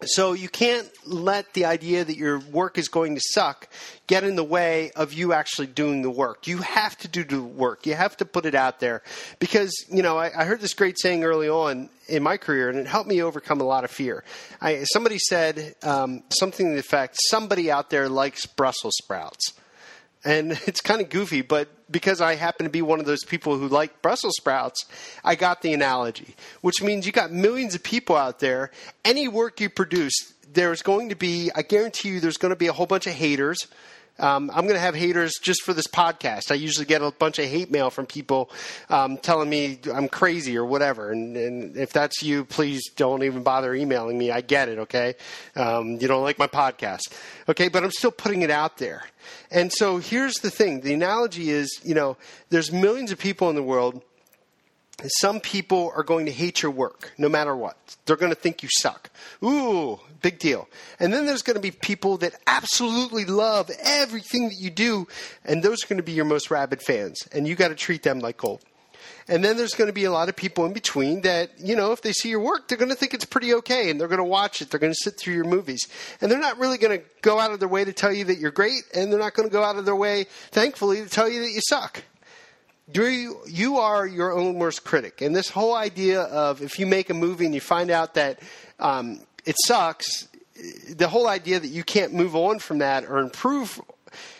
So 0.03 0.33
you 0.33 0.49
can't 0.49 0.89
let 1.05 1.53
the 1.53 1.65
idea 1.65 2.03
that 2.03 2.17
your 2.17 2.39
work 2.39 2.77
is 2.77 2.89
going 2.89 3.15
to 3.15 3.21
suck 3.23 3.69
get 4.07 4.25
in 4.25 4.35
the 4.35 4.43
way 4.43 4.91
of 4.91 5.13
you 5.13 5.31
actually 5.31 5.67
doing 5.67 6.01
the 6.01 6.09
work. 6.09 6.47
You 6.47 6.57
have 6.57 6.97
to 6.97 7.07
do 7.07 7.23
the 7.23 7.41
work. 7.41 7.85
You 7.85 7.95
have 7.95 8.17
to 8.17 8.25
put 8.25 8.45
it 8.45 8.55
out 8.55 8.81
there 8.81 9.03
because 9.39 9.73
you 9.89 10.03
know 10.03 10.17
I, 10.17 10.31
I 10.37 10.43
heard 10.43 10.59
this 10.59 10.73
great 10.73 10.99
saying 10.99 11.23
early 11.23 11.47
on 11.47 11.89
in 12.07 12.23
my 12.23 12.35
career, 12.35 12.69
and 12.69 12.77
it 12.77 12.87
helped 12.87 13.09
me 13.09 13.21
overcome 13.23 13.61
a 13.61 13.63
lot 13.63 13.83
of 13.85 13.89
fear. 13.89 14.23
I, 14.61 14.83
somebody 14.83 15.17
said 15.17 15.75
um, 15.81 16.23
something 16.29 16.67
to 16.67 16.73
the 16.73 16.79
effect: 16.79 17.17
"Somebody 17.29 17.71
out 17.71 17.89
there 17.89 18.09
likes 18.09 18.45
Brussels 18.45 18.95
sprouts." 19.01 19.53
And 20.25 20.51
it's 20.65 20.81
kind 20.81 20.99
of 20.99 21.09
goofy, 21.09 21.41
but 21.41 21.69
because 21.89 22.19
I 22.19 22.35
happen 22.35 22.65
to 22.65 22.69
be 22.69 22.81
one 22.81 22.99
of 22.99 23.05
those 23.05 23.23
people 23.23 23.57
who 23.57 23.67
like 23.67 24.01
Brussels 24.01 24.33
sprouts, 24.37 24.85
I 25.23 25.35
got 25.35 25.61
the 25.61 25.71
analogy, 25.73 26.35
which 26.61 26.81
means 26.81 27.05
you 27.05 27.11
got 27.11 27.31
millions 27.31 27.75
of 27.75 27.83
people 27.83 28.15
out 28.17 28.39
there. 28.39 28.71
Any 29.05 29.27
work 29.27 29.61
you 29.61 29.69
produce, 29.69 30.33
there's 30.51 30.81
going 30.81 31.09
to 31.09 31.15
be, 31.15 31.51
I 31.55 31.61
guarantee 31.61 32.09
you, 32.09 32.19
there's 32.19 32.37
going 32.37 32.49
to 32.51 32.55
be 32.57 32.67
a 32.67 32.73
whole 32.73 32.87
bunch 32.87 33.07
of 33.07 33.13
haters 33.13 33.67
um, 34.17 34.49
I'm 34.53 34.63
going 34.63 34.75
to 34.75 34.79
have 34.79 34.95
haters 34.95 35.33
just 35.41 35.61
for 35.63 35.73
this 35.73 35.87
podcast. 35.87 36.51
I 36.51 36.55
usually 36.55 36.85
get 36.85 37.01
a 37.01 37.11
bunch 37.11 37.37
of 37.39 37.45
hate 37.45 37.69
mail 37.69 37.89
from 37.89 38.05
people 38.05 38.49
um, 38.89 39.17
telling 39.17 39.49
me 39.49 39.79
I'm 39.93 40.07
crazy 40.07 40.57
or 40.57 40.65
whatever. 40.65 41.11
And, 41.11 41.35
and, 41.35 41.77
if 41.77 41.91
that's 41.91 42.23
you, 42.23 42.45
please 42.45 42.89
don't 42.95 43.23
even 43.23 43.43
bother 43.43 43.73
emailing 43.75 44.17
me. 44.17 44.31
I 44.31 44.41
get 44.41 44.69
it, 44.69 44.79
okay? 44.79 45.15
Um, 45.55 45.97
you 45.99 46.07
don't 46.07 46.23
like 46.23 46.39
my 46.39 46.47
podcast, 46.47 47.11
okay? 47.49 47.67
But 47.67 47.83
I'm 47.83 47.91
still 47.91 48.11
putting 48.11 48.41
it 48.41 48.51
out 48.51 48.77
there. 48.77 49.03
And 49.51 49.71
so 49.73 49.97
here's 49.97 50.35
the 50.35 50.49
thing 50.49 50.81
the 50.81 50.93
analogy 50.93 51.49
is, 51.49 51.81
you 51.83 51.95
know, 51.95 52.15
there's 52.49 52.71
millions 52.71 53.11
of 53.11 53.19
people 53.19 53.49
in 53.49 53.55
the 53.55 53.63
world 53.63 54.01
some 55.07 55.39
people 55.41 55.91
are 55.95 56.03
going 56.03 56.25
to 56.25 56.31
hate 56.31 56.61
your 56.61 56.71
work 56.71 57.11
no 57.17 57.27
matter 57.27 57.55
what. 57.55 57.77
They're 58.05 58.15
going 58.15 58.31
to 58.31 58.39
think 58.39 58.63
you 58.63 58.69
suck. 58.71 59.09
Ooh, 59.43 59.99
big 60.21 60.39
deal. 60.39 60.69
And 60.99 61.11
then 61.13 61.25
there's 61.25 61.41
going 61.41 61.55
to 61.55 61.61
be 61.61 61.71
people 61.71 62.17
that 62.17 62.35
absolutely 62.47 63.25
love 63.25 63.69
everything 63.83 64.49
that 64.49 64.57
you 64.57 64.69
do, 64.69 65.07
and 65.43 65.61
those 65.61 65.83
are 65.83 65.87
going 65.87 65.97
to 65.97 66.03
be 66.03 66.13
your 66.13 66.25
most 66.25 66.49
rabid 66.49 66.81
fans, 66.81 67.27
and 67.31 67.47
you 67.47 67.55
got 67.55 67.69
to 67.69 67.75
treat 67.75 68.03
them 68.03 68.19
like 68.19 68.37
gold. 68.37 68.61
And 69.27 69.43
then 69.43 69.57
there's 69.57 69.73
going 69.73 69.87
to 69.87 69.93
be 69.93 70.03
a 70.03 70.11
lot 70.11 70.29
of 70.29 70.35
people 70.35 70.65
in 70.65 70.73
between 70.73 71.21
that, 71.21 71.59
you 71.59 71.75
know, 71.75 71.91
if 71.91 72.01
they 72.01 72.11
see 72.11 72.29
your 72.29 72.39
work, 72.39 72.67
they're 72.67 72.77
going 72.77 72.91
to 72.91 72.95
think 72.95 73.13
it's 73.15 73.25
pretty 73.25 73.55
okay 73.55 73.89
and 73.89 73.99
they're 73.99 74.07
going 74.07 74.19
to 74.19 74.23
watch 74.23 74.61
it. 74.61 74.69
They're 74.69 74.79
going 74.79 74.93
to 74.93 74.99
sit 75.01 75.17
through 75.17 75.33
your 75.33 75.45
movies. 75.45 75.87
And 76.21 76.31
they're 76.31 76.39
not 76.39 76.59
really 76.59 76.77
going 76.77 76.99
to 76.99 77.05
go 77.21 77.39
out 77.39 77.51
of 77.51 77.59
their 77.59 77.67
way 77.67 77.83
to 77.83 77.91
tell 77.93 78.13
you 78.13 78.25
that 78.25 78.37
you're 78.37 78.51
great, 78.51 78.83
and 78.93 79.11
they're 79.11 79.19
not 79.19 79.33
going 79.33 79.49
to 79.49 79.53
go 79.53 79.63
out 79.63 79.77
of 79.77 79.85
their 79.85 79.95
way, 79.95 80.25
thankfully, 80.51 81.01
to 81.01 81.09
tell 81.09 81.27
you 81.27 81.41
that 81.41 81.51
you 81.51 81.61
suck 81.67 82.03
you, 82.93 83.39
you 83.47 83.77
are 83.79 84.05
your 84.05 84.31
own 84.31 84.55
worst 84.55 84.83
critic. 84.83 85.21
And 85.21 85.35
this 85.35 85.49
whole 85.49 85.75
idea 85.75 86.21
of 86.21 86.61
if 86.61 86.79
you 86.79 86.85
make 86.85 87.09
a 87.09 87.13
movie 87.13 87.45
and 87.45 87.53
you 87.53 87.61
find 87.61 87.89
out 87.89 88.13
that 88.13 88.39
um, 88.79 89.19
it 89.45 89.55
sucks, 89.65 90.27
the 90.89 91.07
whole 91.07 91.27
idea 91.27 91.59
that 91.59 91.67
you 91.67 91.83
can't 91.83 92.13
move 92.13 92.35
on 92.35 92.59
from 92.59 92.79
that 92.79 93.05
or 93.05 93.19
improve 93.19 93.81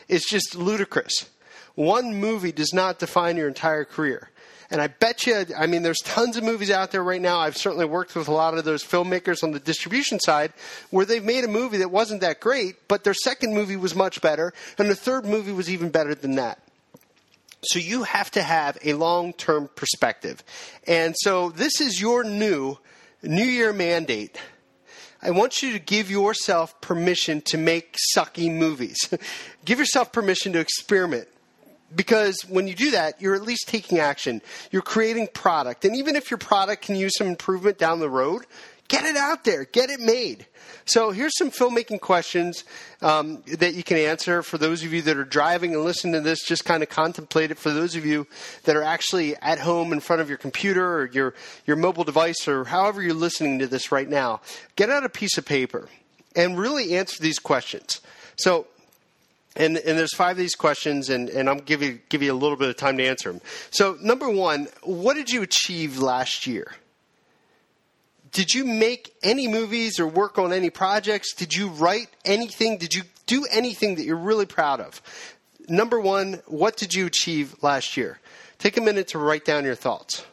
is 0.07 0.23
just 0.25 0.55
ludicrous. 0.55 1.29
One 1.73 2.15
movie 2.15 2.51
does 2.51 2.73
not 2.73 2.99
define 2.99 3.35
your 3.35 3.47
entire 3.47 3.83
career. 3.83 4.29
And 4.71 4.81
I 4.81 4.87
bet 4.87 5.27
you, 5.27 5.45
I 5.55 5.67
mean, 5.67 5.83
there's 5.83 5.99
tons 6.03 6.37
of 6.37 6.43
movies 6.43 6.71
out 6.71 6.91
there 6.91 7.03
right 7.03 7.21
now. 7.21 7.39
I've 7.39 7.57
certainly 7.57 7.85
worked 7.85 8.15
with 8.15 8.27
a 8.27 8.33
lot 8.33 8.57
of 8.57 8.65
those 8.65 8.83
filmmakers 8.83 9.43
on 9.43 9.51
the 9.51 9.59
distribution 9.59 10.19
side 10.19 10.53
where 10.89 11.05
they've 11.05 11.23
made 11.23 11.43
a 11.43 11.47
movie 11.47 11.77
that 11.77 11.91
wasn't 11.91 12.21
that 12.21 12.39
great, 12.39 12.87
but 12.87 13.03
their 13.03 13.13
second 13.13 13.53
movie 13.53 13.75
was 13.75 13.93
much 13.93 14.21
better, 14.21 14.53
and 14.79 14.89
the 14.89 14.95
third 14.95 15.25
movie 15.25 15.51
was 15.51 15.69
even 15.69 15.89
better 15.89 16.15
than 16.15 16.35
that. 16.35 16.59
So 17.65 17.79
you 17.79 18.03
have 18.03 18.31
to 18.31 18.43
have 18.43 18.77
a 18.83 18.93
long 18.93 19.33
term 19.33 19.69
perspective. 19.75 20.43
And 20.87 21.15
so 21.17 21.49
this 21.49 21.81
is 21.81 21.99
your 21.99 22.23
new 22.23 22.77
New 23.23 23.45
Year 23.45 23.73
mandate. 23.73 24.39
I 25.21 25.31
want 25.31 25.63
you 25.63 25.71
to 25.73 25.79
give 25.79 26.11
yourself 26.11 26.79
permission 26.81 27.41
to 27.47 27.57
make 27.57 27.97
sucky 28.15 28.51
movies. 28.51 28.97
give 29.65 29.79
yourself 29.79 30.11
permission 30.11 30.53
to 30.53 30.59
experiment. 30.59 31.27
Because 31.95 32.41
when 32.47 32.67
you 32.67 32.75
do 32.75 32.91
that, 32.91 33.21
you're 33.21 33.35
at 33.35 33.41
least 33.41 33.67
taking 33.67 33.99
action. 33.99 34.41
You're 34.71 34.81
creating 34.81 35.29
product. 35.33 35.85
And 35.85 35.95
even 35.95 36.15
if 36.15 36.29
your 36.29 36.37
product 36.37 36.83
can 36.83 36.95
use 36.95 37.13
some 37.17 37.27
improvement 37.27 37.77
down 37.77 37.99
the 37.99 38.09
road, 38.09 38.45
get 38.87 39.05
it 39.05 39.15
out 39.15 39.43
there, 39.43 39.65
get 39.65 39.89
it 39.89 39.99
made. 39.99 40.45
So 40.85 41.11
here's 41.11 41.35
some 41.37 41.49
filmmaking 41.49 42.01
questions 42.01 42.63
um, 43.01 43.41
that 43.57 43.73
you 43.73 43.83
can 43.83 43.97
answer 43.97 44.43
for 44.43 44.57
those 44.57 44.83
of 44.83 44.93
you 44.93 45.01
that 45.03 45.17
are 45.17 45.23
driving 45.23 45.73
and 45.73 45.83
listening 45.83 46.13
to 46.13 46.21
this. 46.21 46.43
Just 46.43 46.63
kind 46.63 46.83
of 46.83 46.89
contemplate 46.89 47.49
it. 47.49 47.57
For 47.57 47.71
those 47.71 47.95
of 47.95 48.05
you 48.05 48.27
that 48.65 48.75
are 48.75 48.83
actually 48.83 49.35
at 49.37 49.59
home 49.59 49.91
in 49.93 49.99
front 49.99 50.21
of 50.21 50.29
your 50.29 50.37
computer 50.37 50.97
or 50.97 51.07
your 51.07 51.33
your 51.65 51.75
mobile 51.75 52.03
device 52.03 52.47
or 52.47 52.65
however 52.65 53.01
you're 53.01 53.13
listening 53.15 53.59
to 53.59 53.67
this 53.67 53.91
right 53.91 54.07
now, 54.07 54.41
get 54.75 54.89
out 54.89 55.03
a 55.03 55.09
piece 55.09 55.37
of 55.37 55.45
paper 55.45 55.89
and 56.35 56.57
really 56.57 56.95
answer 56.95 57.21
these 57.21 57.39
questions. 57.39 58.01
So 58.35 58.67
and, 59.55 59.77
and 59.77 59.97
there's 59.97 60.13
five 60.13 60.31
of 60.31 60.37
these 60.37 60.55
questions, 60.55 61.09
and, 61.09 61.29
and 61.29 61.49
I'm 61.49 61.59
give 61.59 61.81
you 61.81 61.99
give 62.09 62.21
you 62.21 62.33
a 62.33 62.35
little 62.35 62.57
bit 62.57 62.69
of 62.69 62.75
time 62.75 62.97
to 62.97 63.05
answer 63.05 63.31
them. 63.31 63.41
So, 63.71 63.97
number 64.01 64.29
one, 64.29 64.67
what 64.83 65.13
did 65.13 65.31
you 65.31 65.41
achieve 65.43 65.97
last 65.97 66.45
year? 66.45 66.73
Did 68.35 68.53
you 68.53 68.65
make 68.65 69.15
any 69.23 69.47
movies 69.47 69.97
or 69.97 70.05
work 70.05 70.37
on 70.37 70.51
any 70.51 70.69
projects? 70.69 71.33
Did 71.33 71.55
you 71.55 71.69
write 71.69 72.09
anything? 72.25 72.77
Did 72.77 72.93
you 72.93 73.03
do 73.27 73.45
anything 73.49 73.95
that 73.95 74.03
you're 74.03 74.17
really 74.17 74.45
proud 74.45 74.81
of? 74.81 75.01
Number 75.69 76.01
one, 76.01 76.41
what 76.45 76.75
did 76.75 76.93
you 76.93 77.05
achieve 77.05 77.55
last 77.63 77.95
year? 77.95 78.19
Take 78.59 78.75
a 78.75 78.81
minute 78.81 79.07
to 79.09 79.19
write 79.19 79.45
down 79.45 79.63
your 79.63 79.73
thoughts. 79.73 80.25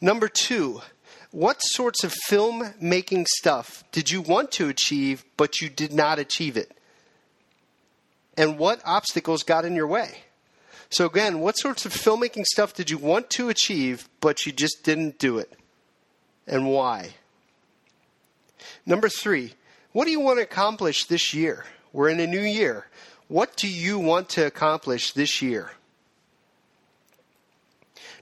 Number 0.00 0.28
two, 0.28 0.80
what 1.30 1.58
sorts 1.58 2.04
of 2.04 2.14
film 2.26 2.72
making 2.80 3.26
stuff 3.36 3.84
did 3.92 4.10
you 4.10 4.22
want 4.22 4.50
to 4.52 4.70
achieve 4.70 5.26
but 5.36 5.60
you 5.60 5.68
did 5.68 5.92
not 5.92 6.18
achieve 6.18 6.56
it? 6.56 6.72
And 8.34 8.56
what 8.56 8.80
obstacles 8.86 9.42
got 9.42 9.66
in 9.66 9.76
your 9.76 9.88
way? 9.88 10.23
So, 10.94 11.06
again, 11.06 11.40
what 11.40 11.58
sorts 11.58 11.84
of 11.84 11.92
filmmaking 11.92 12.44
stuff 12.44 12.72
did 12.72 12.88
you 12.88 12.98
want 12.98 13.28
to 13.30 13.48
achieve, 13.48 14.08
but 14.20 14.46
you 14.46 14.52
just 14.52 14.84
didn't 14.84 15.18
do 15.18 15.38
it? 15.38 15.52
And 16.46 16.68
why? 16.68 17.14
Number 18.86 19.08
three, 19.08 19.54
what 19.90 20.04
do 20.04 20.12
you 20.12 20.20
want 20.20 20.38
to 20.38 20.44
accomplish 20.44 21.06
this 21.06 21.34
year? 21.34 21.64
We're 21.92 22.10
in 22.10 22.20
a 22.20 22.28
new 22.28 22.40
year. 22.40 22.86
What 23.26 23.56
do 23.56 23.66
you 23.66 23.98
want 23.98 24.28
to 24.30 24.46
accomplish 24.46 25.10
this 25.10 25.42
year? 25.42 25.72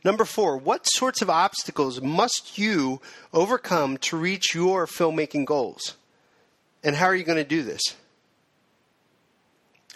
Number 0.03 0.25
four, 0.25 0.57
what 0.57 0.87
sorts 0.87 1.21
of 1.21 1.29
obstacles 1.29 2.01
must 2.01 2.57
you 2.57 3.03
overcome 3.35 3.99
to 3.99 4.17
reach 4.17 4.55
your 4.55 4.87
filmmaking 4.87 5.45
goals? 5.45 5.99
And 6.83 6.97
how 6.97 7.05
are 7.05 7.15
you 7.15 7.25
going 7.25 7.37
to 7.37 7.45
do 7.45 7.65
this? 7.65 7.83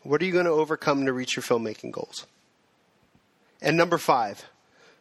What 0.02 0.21
are 0.21 0.26
you 0.26 0.33
going 0.33 0.45
to 0.45 0.50
overcome 0.50 1.06
to 1.06 1.12
reach 1.14 1.37
your 1.37 1.42
filmmaking 1.42 1.92
goals? 1.92 2.26
And 3.60 3.76
number 3.76 3.98
five, 3.98 4.44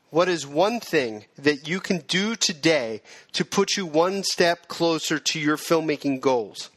what 0.10 0.30
is 0.30 0.48
one 0.48 0.80
thing 0.80 1.26
that 1.38 1.68
you 1.68 1.80
can 1.80 2.00
do 2.08 2.36
today 2.36 3.02
to 3.34 3.44
put 3.44 3.76
you 3.76 3.86
one 3.86 4.24
step 4.24 4.68
closer 4.68 5.20
to 5.20 5.40
your 5.40 5.58
filmmaking 5.58 6.22
goals? 6.22 6.70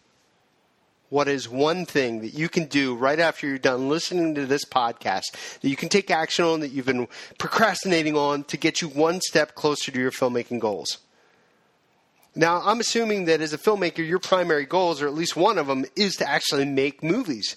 What 1.10 1.28
is 1.28 1.48
one 1.48 1.86
thing 1.86 2.20
that 2.20 2.34
you 2.34 2.48
can 2.48 2.66
do 2.66 2.94
right 2.94 3.18
after 3.18 3.46
you're 3.46 3.58
done 3.58 3.88
listening 3.88 4.34
to 4.34 4.44
this 4.44 4.64
podcast 4.64 5.32
that 5.60 5.68
you 5.68 5.76
can 5.76 5.88
take 5.88 6.10
action 6.10 6.44
on 6.44 6.60
that 6.60 6.72
you've 6.72 6.84
been 6.84 7.08
procrastinating 7.38 8.14
on 8.14 8.44
to 8.44 8.58
get 8.58 8.82
you 8.82 8.88
one 8.88 9.20
step 9.22 9.54
closer 9.54 9.90
to 9.90 9.98
your 9.98 10.10
filmmaking 10.10 10.58
goals? 10.58 10.98
Now, 12.34 12.60
I'm 12.62 12.78
assuming 12.78 13.24
that 13.24 13.40
as 13.40 13.52
a 13.52 13.58
filmmaker, 13.58 14.06
your 14.06 14.18
primary 14.18 14.66
goals, 14.66 15.00
or 15.00 15.06
at 15.06 15.14
least 15.14 15.34
one 15.34 15.58
of 15.58 15.66
them, 15.66 15.86
is 15.96 16.16
to 16.16 16.28
actually 16.28 16.66
make 16.66 17.02
movies. 17.02 17.56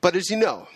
But 0.00 0.16
as 0.16 0.28
you 0.28 0.36
know, 0.36 0.68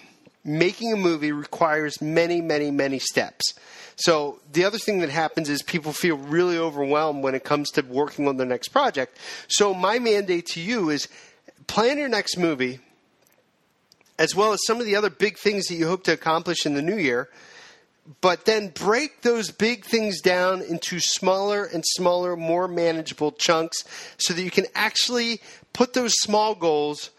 making 0.45 0.93
a 0.93 0.97
movie 0.97 1.33
requires 1.33 2.01
many, 2.01 2.41
many, 2.41 2.71
many 2.71 2.99
steps. 2.99 3.55
So 3.97 4.41
the 4.51 4.65
other 4.65 4.79
thing 4.79 5.01
that 5.01 5.11
happens 5.11 5.51
is 5.51 5.63
people 5.63 5.93
feel 5.93 6.17
really 6.17 6.57
overwhelmed 6.57 7.23
when 7.23 7.35
it 7.35 7.45
comes 7.45 7.71
to 7.73 7.83
working 7.83 8.27
on 8.29 8.39
their 8.39 8.47
next 8.47 8.69
project. 8.69 9.19
So 9.49 9.75
my 9.75 9.99
mandate 9.99 10.47
to 10.49 10.61
you 10.61 10.89
is 10.89 11.09
plan 11.67 11.99
your 11.99 12.09
next 12.09 12.39
movie 12.39 12.81
as 14.19 14.35
well 14.35 14.53
as 14.53 14.61
some 14.67 14.79
of 14.81 14.87
the 14.87 14.97
other 14.97 15.11
big 15.11 15.39
things 15.39 15.67
that 15.67 15.75
you 15.75 15.87
hope 15.87 16.05
to 16.05 16.13
accomplish 16.13 16.67
in 16.67 16.75
the 16.75 16.83
new 16.83 16.97
year. 16.97 17.29
But 18.21 18.45
then 18.45 18.69
break 18.69 19.23
those 19.23 19.51
big 19.51 19.85
things 19.85 20.21
down 20.21 20.63
into 20.63 20.99
smaller 21.01 21.65
and 21.65 21.85
smaller, 21.87 22.37
more 22.37 22.69
manageable 22.69 23.33
chunks 23.33 23.85
so 24.19 24.35
that 24.35 24.43
you 24.43 24.51
can 24.51 24.67
actually 24.75 25.41
put 25.73 25.93
those 25.93 26.13
small 26.21 26.55
goals 26.55 27.11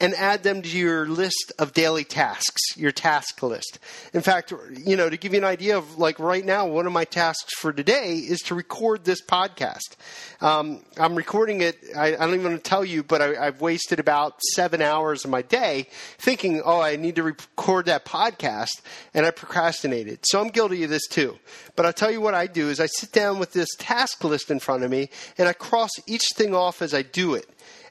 and 0.00 0.14
add 0.14 0.44
them 0.44 0.62
to 0.62 0.68
your 0.68 1.08
list 1.08 1.52
of 1.58 1.72
daily 1.72 2.04
tasks, 2.04 2.76
your 2.76 2.92
task 2.92 3.42
list. 3.42 3.80
In 4.14 4.20
fact, 4.20 4.52
you 4.84 4.96
know, 4.96 5.10
to 5.10 5.16
give 5.16 5.32
you 5.32 5.38
an 5.38 5.44
idea 5.44 5.76
of 5.76 5.98
like 5.98 6.20
right 6.20 6.44
now, 6.44 6.66
one 6.66 6.86
of 6.86 6.92
my 6.92 7.04
tasks 7.04 7.52
for 7.58 7.72
today 7.72 8.16
is 8.16 8.38
to 8.42 8.54
record 8.54 9.04
this 9.04 9.20
podcast. 9.20 9.96
Um, 10.40 10.84
I'm 10.98 11.16
recording 11.16 11.62
it. 11.62 11.78
I, 11.96 12.14
I, 12.14 12.16
don't 12.16 12.34
even 12.34 12.44
want 12.44 12.62
to 12.62 12.70
tell 12.70 12.84
you, 12.84 13.02
but 13.02 13.20
I, 13.20 13.46
I've 13.46 13.60
wasted 13.60 13.98
about 13.98 14.40
seven 14.54 14.80
hours 14.80 15.24
of 15.24 15.32
my 15.32 15.42
day 15.42 15.88
thinking, 16.18 16.62
oh, 16.64 16.80
I 16.80 16.94
need 16.94 17.16
to 17.16 17.24
record 17.24 17.86
that 17.86 18.04
podcast, 18.04 18.80
and 19.14 19.26
I 19.26 19.32
procrastinated. 19.32 20.20
So 20.22 20.40
I'm 20.40 20.48
guilty 20.48 20.84
of 20.84 20.90
this 20.90 21.08
too. 21.08 21.38
But 21.74 21.86
I'll 21.86 21.92
tell 21.92 22.10
you 22.10 22.20
what 22.20 22.34
I 22.34 22.46
do 22.46 22.68
is 22.68 22.78
I 22.78 22.86
sit 22.86 23.10
down 23.10 23.40
with 23.40 23.52
this 23.52 23.68
task 23.78 24.22
list 24.22 24.48
in 24.50 24.60
front 24.60 24.84
of 24.84 24.92
me, 24.92 25.10
and 25.38 25.48
I 25.48 25.54
cross 25.54 25.90
each 26.06 26.26
thing 26.36 26.54
off 26.54 26.82
as 26.82 26.94
I 26.94 27.02
do 27.02 27.34
it. 27.34 27.48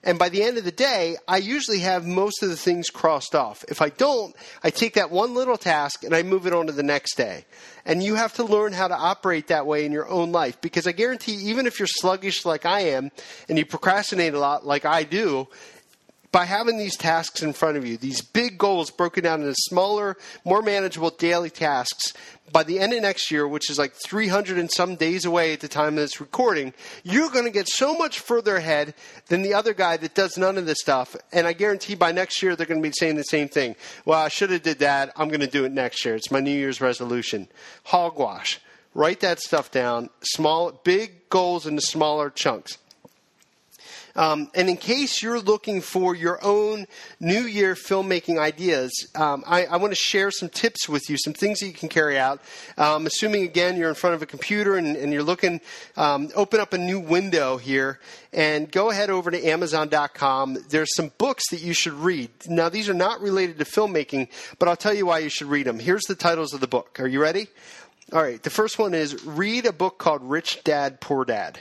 And 0.08 0.18
by 0.18 0.30
the 0.30 0.42
end 0.42 0.58
of 0.58 0.64
the 0.64 0.72
day, 0.72 1.18
I 1.28 1.36
usually 1.36 1.80
have 1.80 2.08
most 2.08 2.42
of 2.42 2.48
the 2.48 2.56
things 2.56 2.90
crossed 2.90 3.36
off. 3.36 3.66
If 3.68 3.82
I 3.82 3.90
don't, 3.90 4.34
I 4.64 4.70
take 4.70 4.94
that 4.94 5.12
one 5.12 5.34
little 5.34 5.58
task 5.58 6.06
and 6.06 6.16
I 6.16 6.24
move 6.24 6.48
it 6.48 6.54
on 6.54 6.68
to 6.68 6.72
the 6.72 6.82
next 6.82 7.18
day. 7.18 7.44
And 7.86 8.02
you 8.02 8.16
have 8.16 8.34
to 8.36 8.46
learn 8.46 8.72
how 8.72 8.88
to 8.88 8.96
operate 8.96 9.48
that 9.48 9.66
way 9.66 9.86
in 9.86 9.92
your 9.92 10.08
own 10.08 10.32
life 10.32 10.62
because 10.62 10.88
I 10.88 10.94
guarantee 10.94 11.34
even 11.50 11.68
if 11.68 11.78
you're 11.78 11.90
sluggish 11.90 12.46
like 12.46 12.66
I 12.66 12.84
am 12.84 13.12
and 13.50 13.58
you 13.58 13.66
procrastinate 13.66 14.34
a 14.34 14.40
lot 14.40 14.66
like 14.66 14.86
I 14.86 15.04
do, 15.04 15.50
by 16.32 16.46
having 16.46 16.78
these 16.78 16.98
tasks 16.98 17.42
in 17.42 17.54
front 17.54 17.78
of 17.78 17.86
you, 17.86 17.98
these 17.98 18.22
big 18.22 18.58
goals 18.58 18.92
broken 18.92 19.24
down 19.24 19.42
into 19.42 19.56
smaller, 19.56 20.18
more 20.44 20.62
manageable 20.62 21.10
daily 21.10 21.50
tasks, 21.50 22.14
by 22.52 22.64
the 22.64 22.80
end 22.80 22.94
of 22.94 23.02
next 23.02 23.30
year, 23.30 23.48
which 23.48 23.70
is 23.70 23.78
like 23.78 23.94
300 23.94 24.58
and 24.58 24.72
some 24.72 24.96
days 24.96 25.26
away 25.26 25.54
at 25.54 25.60
the 25.60 25.68
time 25.68 25.90
of 25.90 25.96
this 25.96 26.22
recording, 26.22 26.74
you're 27.04 27.30
going 27.30 27.46
to 27.46 27.52
get 27.52 27.68
so 27.68 27.94
much 27.94 28.20
further 28.20 28.56
ahead 28.56 28.94
than 29.28 29.42
the 29.42 29.54
other 29.54 29.74
guy 29.74 29.98
that 29.98 30.14
does 30.14 30.38
none 30.38 30.58
of 30.58 30.66
this 30.66 30.80
stuff. 30.80 31.16
And 31.34 31.46
I 31.46 31.54
guarantee 31.54 31.96
by 31.96 32.12
next 32.12 32.42
year, 32.42 32.56
they're 32.56 32.66
going 32.66 32.82
to 32.82 32.90
be 32.90 32.94
saying 32.98 33.16
the 33.16 33.24
same 33.24 33.50
thing. 33.50 33.76
Well, 34.06 34.20
I 34.20 34.30
should 34.30 34.52
have 34.52 34.64
did 34.64 34.80
that. 34.80 35.12
I'm 35.16 35.28
going 35.28 35.42
to 35.42 35.48
do 35.48 35.66
it 35.66 35.72
next 35.72 36.06
year. 36.06 36.16
It's 36.16 36.32
my 36.32 36.40
New 36.40 36.52
Year's 36.52 36.80
resolution. 36.82 37.48
Hogwash. 37.84 38.60
Write 38.94 39.20
that 39.20 39.40
stuff 39.40 39.70
down. 39.70 40.10
Small, 40.22 40.72
big 40.72 41.30
goals 41.30 41.68
into 41.68 41.82
smaller 41.82 42.30
chunks. 42.30 42.78
Um, 44.18 44.50
and 44.56 44.68
in 44.70 44.78
case 44.78 45.22
you're 45.22 45.40
looking 45.40 45.80
for 45.80 46.16
your 46.16 46.44
own 46.44 46.88
New 47.20 47.44
Year 47.44 47.76
filmmaking 47.76 48.40
ideas, 48.40 48.92
um, 49.16 49.44
I, 49.46 49.66
I 49.66 49.78
want 49.78 49.92
to 49.92 49.96
share 49.96 50.32
some 50.32 50.50
tips 50.50 50.90
with 50.90 51.08
you, 51.10 51.18
some 51.18 51.34
things 51.34 51.60
that 51.60 51.68
you 51.68 51.74
can 51.74 51.88
carry 51.88 52.18
out. 52.18 52.42
Um, 52.78 53.06
assuming, 53.06 53.44
again, 53.44 53.78
you're 53.78 53.90
in 53.90 53.96
front 53.96 54.16
of 54.16 54.24
a 54.24 54.26
computer 54.26 54.76
and, 54.76 54.98
and 54.98 55.14
you're 55.14 55.24
looking, 55.24 55.62
um, 55.96 56.30
open 56.36 56.60
up 56.60 56.74
a 56.74 56.78
new 56.78 57.00
window 57.00 57.58
here 57.58 58.00
and 58.34 58.72
go 58.72 58.90
ahead 58.90 59.12
over 59.12 59.30
to 59.30 59.48
Amazon.com. 59.48 60.58
There's 60.70 60.96
some 60.96 61.12
books 61.20 61.44
that 61.52 61.62
you 61.62 61.74
should 61.74 61.94
read. 61.94 62.32
Now, 62.48 62.70
these 62.70 62.90
are 62.90 62.96
not 62.96 63.22
related 63.22 63.60
to 63.60 63.66
filmmaking, 63.66 64.30
but 64.58 64.68
I'll 64.68 64.76
tell 64.76 64.94
you 64.94 65.06
why 65.06 65.20
you 65.20 65.30
should 65.30 65.48
read 65.48 65.68
them. 65.68 65.78
Here's 65.78 66.04
the 66.04 66.16
titles 66.16 66.54
of 66.54 66.60
the 66.60 66.68
book. 66.68 67.00
Are 67.00 67.08
you 67.08 67.22
ready? 67.22 67.48
All 68.12 68.22
right. 68.24 68.42
The 68.42 68.50
first 68.50 68.80
one 68.80 68.94
is 68.94 69.24
Read 69.26 69.66
a 69.66 69.74
book 69.74 70.00
called 70.00 70.24
Rich 70.24 70.64
Dad, 70.64 71.02
Poor 71.02 71.24
Dad 71.24 71.60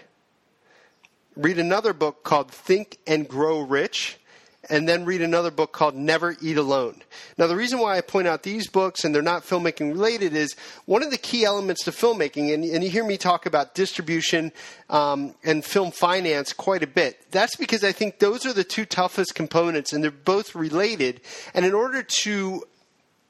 read 1.37 1.59
another 1.59 1.93
book 1.93 2.25
called 2.25 2.51
Think 2.51 2.99
and 3.07 3.29
Grow 3.29 3.61
Rich, 3.61 4.19
and 4.69 4.89
then 4.89 5.05
read 5.05 5.23
another 5.23 5.51
book 5.51 5.73
called 5.73 5.95
Never 5.95 6.37
Eat 6.41 6.57
Alone. 6.57 7.03
Now, 7.39 7.47
the 7.47 7.55
reason 7.55 7.79
why 7.79 7.97
I 7.97 8.01
point 8.01 8.27
out 8.27 8.43
these 8.43 8.67
books 8.67 9.05
and 9.05 9.15
they're 9.15 9.23
not 9.23 9.45
filmmaking 9.45 9.93
related 9.93 10.35
is 10.35 10.57
one 10.87 11.05
of 11.05 11.11
the 11.11 11.19
key 11.19 11.45
elements 11.45 11.85
to 11.85 11.93
filmmaking, 11.93 12.53
and, 12.53 12.65
and 12.65 12.83
you 12.83 12.91
hear 12.91 13.05
me 13.05 13.17
talk 13.17 13.47
about 13.47 13.75
distribution 13.75 14.53
um, 14.91 15.35
and 15.45 15.65
film 15.65 15.93
finance 15.93 16.53
quite 16.53 16.83
a 16.83 16.87
bit. 16.89 17.31
That's 17.31 17.55
because 17.57 17.85
I 17.85 17.93
think 17.93 18.19
those 18.19 18.45
are 18.45 18.53
the 18.53 18.65
two 18.65 18.87
toughest 18.87 19.35
components, 19.35 19.93
and 19.93 20.03
they're 20.03 20.11
both 20.11 20.55
related. 20.55 21.21
And 21.55 21.65
in 21.65 21.75
order 21.75 22.03
to 22.03 22.65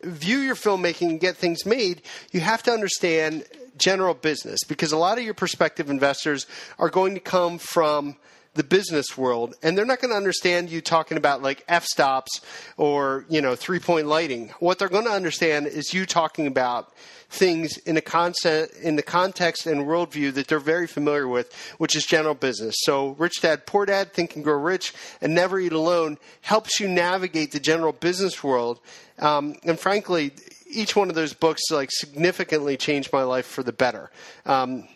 view 0.02 0.38
your 0.38 0.54
filmmaking 0.54 1.10
and 1.10 1.20
get 1.20 1.36
things 1.36 1.66
made, 1.66 2.02
you 2.30 2.40
have 2.40 2.62
to 2.62 2.70
understand 2.70 3.44
general 3.78 4.14
business 4.14 4.60
because 4.66 4.92
a 4.92 4.96
lot 4.96 5.18
of 5.18 5.24
your 5.24 5.34
prospective 5.34 5.90
investors 5.90 6.46
are 6.78 6.90
going 6.90 7.14
to 7.14 7.20
come 7.20 7.58
from 7.58 8.16
the 8.56 8.64
business 8.64 9.16
world, 9.16 9.54
and 9.62 9.76
they're 9.76 9.84
not 9.84 10.00
going 10.00 10.10
to 10.10 10.16
understand 10.16 10.70
you 10.70 10.80
talking 10.80 11.16
about 11.16 11.42
like 11.42 11.62
f 11.68 11.84
stops 11.84 12.40
or 12.76 13.24
you 13.28 13.40
know 13.40 13.54
three 13.54 13.78
point 13.78 14.06
lighting. 14.06 14.48
What 14.58 14.78
they're 14.78 14.88
going 14.88 15.04
to 15.04 15.10
understand 15.10 15.66
is 15.66 15.94
you 15.94 16.06
talking 16.06 16.46
about 16.46 16.92
things 17.28 17.76
in 17.78 17.94
the 17.94 18.00
concept 18.00 18.74
in 18.76 18.96
the 18.96 19.02
context 19.02 19.66
and 19.66 19.82
worldview 19.82 20.32
that 20.34 20.48
they're 20.48 20.58
very 20.58 20.86
familiar 20.86 21.28
with, 21.28 21.52
which 21.78 21.94
is 21.94 22.04
general 22.04 22.34
business. 22.34 22.74
So, 22.78 23.10
Rich 23.10 23.42
Dad 23.42 23.66
Poor 23.66 23.86
Dad, 23.86 24.12
Think 24.12 24.34
and 24.34 24.44
Grow 24.44 24.58
Rich, 24.58 24.94
and 25.20 25.34
Never 25.34 25.60
Eat 25.60 25.72
Alone 25.72 26.18
helps 26.40 26.80
you 26.80 26.88
navigate 26.88 27.52
the 27.52 27.60
general 27.60 27.92
business 27.92 28.42
world. 28.42 28.80
Um, 29.18 29.56
and 29.64 29.78
frankly, 29.78 30.32
each 30.76 30.94
one 30.94 31.08
of 31.08 31.14
those 31.14 31.32
books 31.32 31.62
like 31.70 31.90
significantly 31.90 32.76
changed 32.76 33.12
my 33.12 33.22
life 33.22 33.46
for 33.46 33.62
the 33.62 33.72
better. 33.72 34.10
Um, 34.44 34.86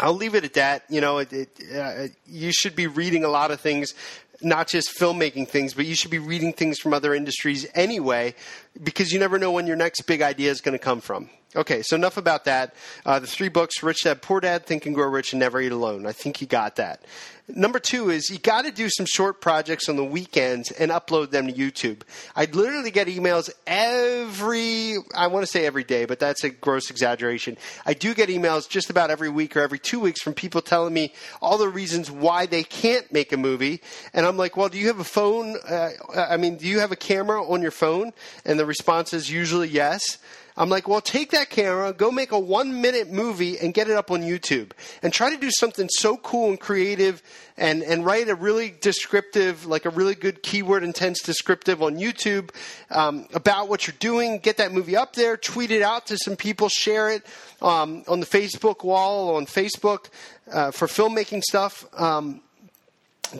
I'll 0.00 0.14
leave 0.14 0.34
it 0.34 0.44
at 0.44 0.54
that. 0.54 0.84
You 0.88 1.00
know, 1.00 1.18
it, 1.18 1.32
it, 1.32 1.48
uh, 1.74 2.08
you 2.26 2.52
should 2.52 2.76
be 2.76 2.86
reading 2.86 3.24
a 3.24 3.28
lot 3.28 3.50
of 3.50 3.60
things, 3.60 3.94
not 4.42 4.68
just 4.68 4.98
filmmaking 4.98 5.48
things, 5.48 5.74
but 5.74 5.86
you 5.86 5.94
should 5.94 6.10
be 6.10 6.18
reading 6.18 6.52
things 6.52 6.78
from 6.78 6.92
other 6.92 7.14
industries 7.14 7.66
anyway, 7.74 8.34
because 8.82 9.12
you 9.12 9.18
never 9.18 9.38
know 9.38 9.52
when 9.52 9.66
your 9.66 9.76
next 9.76 10.02
big 10.02 10.22
idea 10.22 10.50
is 10.50 10.60
going 10.60 10.76
to 10.76 10.82
come 10.82 11.00
from. 11.00 11.30
Okay, 11.56 11.80
so 11.80 11.96
enough 11.96 12.18
about 12.18 12.44
that. 12.44 12.74
Uh, 13.06 13.18
the 13.18 13.26
three 13.26 13.48
books 13.48 13.82
Rich 13.82 14.04
Dad, 14.04 14.20
Poor 14.20 14.40
Dad, 14.40 14.66
Think 14.66 14.84
and 14.84 14.94
Grow 14.94 15.08
Rich, 15.08 15.32
and 15.32 15.40
Never 15.40 15.58
Eat 15.58 15.72
Alone. 15.72 16.04
I 16.04 16.12
think 16.12 16.42
you 16.42 16.46
got 16.46 16.76
that. 16.76 17.02
Number 17.48 17.78
two 17.78 18.10
is 18.10 18.28
you 18.28 18.38
got 18.38 18.64
to 18.64 18.72
do 18.72 18.90
some 18.90 19.06
short 19.06 19.40
projects 19.40 19.88
on 19.88 19.96
the 19.96 20.04
weekends 20.04 20.70
and 20.72 20.90
upload 20.90 21.30
them 21.30 21.46
to 21.46 21.52
YouTube. 21.52 22.02
I 22.34 22.46
literally 22.46 22.90
get 22.90 23.06
emails 23.06 23.48
every, 23.66 24.96
I 25.14 25.28
want 25.28 25.44
to 25.44 25.50
say 25.50 25.64
every 25.64 25.84
day, 25.84 26.04
but 26.04 26.18
that's 26.18 26.42
a 26.44 26.50
gross 26.50 26.90
exaggeration. 26.90 27.56
I 27.86 27.94
do 27.94 28.14
get 28.14 28.28
emails 28.28 28.68
just 28.68 28.90
about 28.90 29.10
every 29.10 29.28
week 29.28 29.56
or 29.56 29.60
every 29.60 29.78
two 29.78 30.00
weeks 30.00 30.20
from 30.20 30.34
people 30.34 30.60
telling 30.60 30.92
me 30.92 31.14
all 31.40 31.56
the 31.56 31.68
reasons 31.68 32.10
why 32.10 32.46
they 32.46 32.64
can't 32.64 33.10
make 33.12 33.32
a 33.32 33.36
movie. 33.36 33.80
And 34.12 34.26
I'm 34.26 34.36
like, 34.36 34.56
well, 34.56 34.68
do 34.68 34.76
you 34.76 34.88
have 34.88 34.98
a 34.98 35.04
phone? 35.04 35.56
Uh, 35.66 35.90
I 36.14 36.36
mean, 36.36 36.56
do 36.56 36.66
you 36.66 36.80
have 36.80 36.90
a 36.90 36.96
camera 36.96 37.42
on 37.48 37.62
your 37.62 37.70
phone? 37.70 38.12
And 38.44 38.58
the 38.58 38.66
response 38.66 39.14
is 39.14 39.30
usually 39.30 39.68
yes. 39.68 40.18
I'm 40.56 40.70
like, 40.70 40.88
well, 40.88 41.02
take 41.02 41.32
that 41.32 41.50
camera, 41.50 41.92
go 41.92 42.10
make 42.10 42.32
a 42.32 42.38
one 42.38 42.80
minute 42.80 43.10
movie 43.10 43.58
and 43.58 43.74
get 43.74 43.88
it 43.90 43.96
up 43.96 44.10
on 44.10 44.22
YouTube. 44.22 44.70
And 45.02 45.12
try 45.12 45.30
to 45.30 45.36
do 45.36 45.50
something 45.50 45.88
so 45.90 46.16
cool 46.16 46.48
and 46.48 46.58
creative 46.58 47.22
and, 47.58 47.82
and 47.82 48.04
write 48.04 48.28
a 48.28 48.34
really 48.34 48.74
descriptive, 48.80 49.66
like 49.66 49.84
a 49.84 49.90
really 49.90 50.14
good 50.14 50.42
keyword 50.42 50.82
intense 50.82 51.20
descriptive 51.20 51.82
on 51.82 51.96
YouTube 51.96 52.50
um, 52.90 53.26
about 53.34 53.68
what 53.68 53.86
you're 53.86 53.96
doing. 53.98 54.38
Get 54.38 54.56
that 54.56 54.72
movie 54.72 54.96
up 54.96 55.14
there, 55.14 55.36
tweet 55.36 55.70
it 55.70 55.82
out 55.82 56.06
to 56.06 56.16
some 56.16 56.36
people, 56.36 56.70
share 56.70 57.10
it 57.10 57.26
um, 57.60 58.04
on 58.08 58.20
the 58.20 58.26
Facebook 58.26 58.82
wall, 58.82 59.36
on 59.36 59.44
Facebook 59.44 60.08
uh, 60.50 60.70
for 60.70 60.86
filmmaking 60.86 61.42
stuff. 61.42 61.84
Um, 61.92 62.40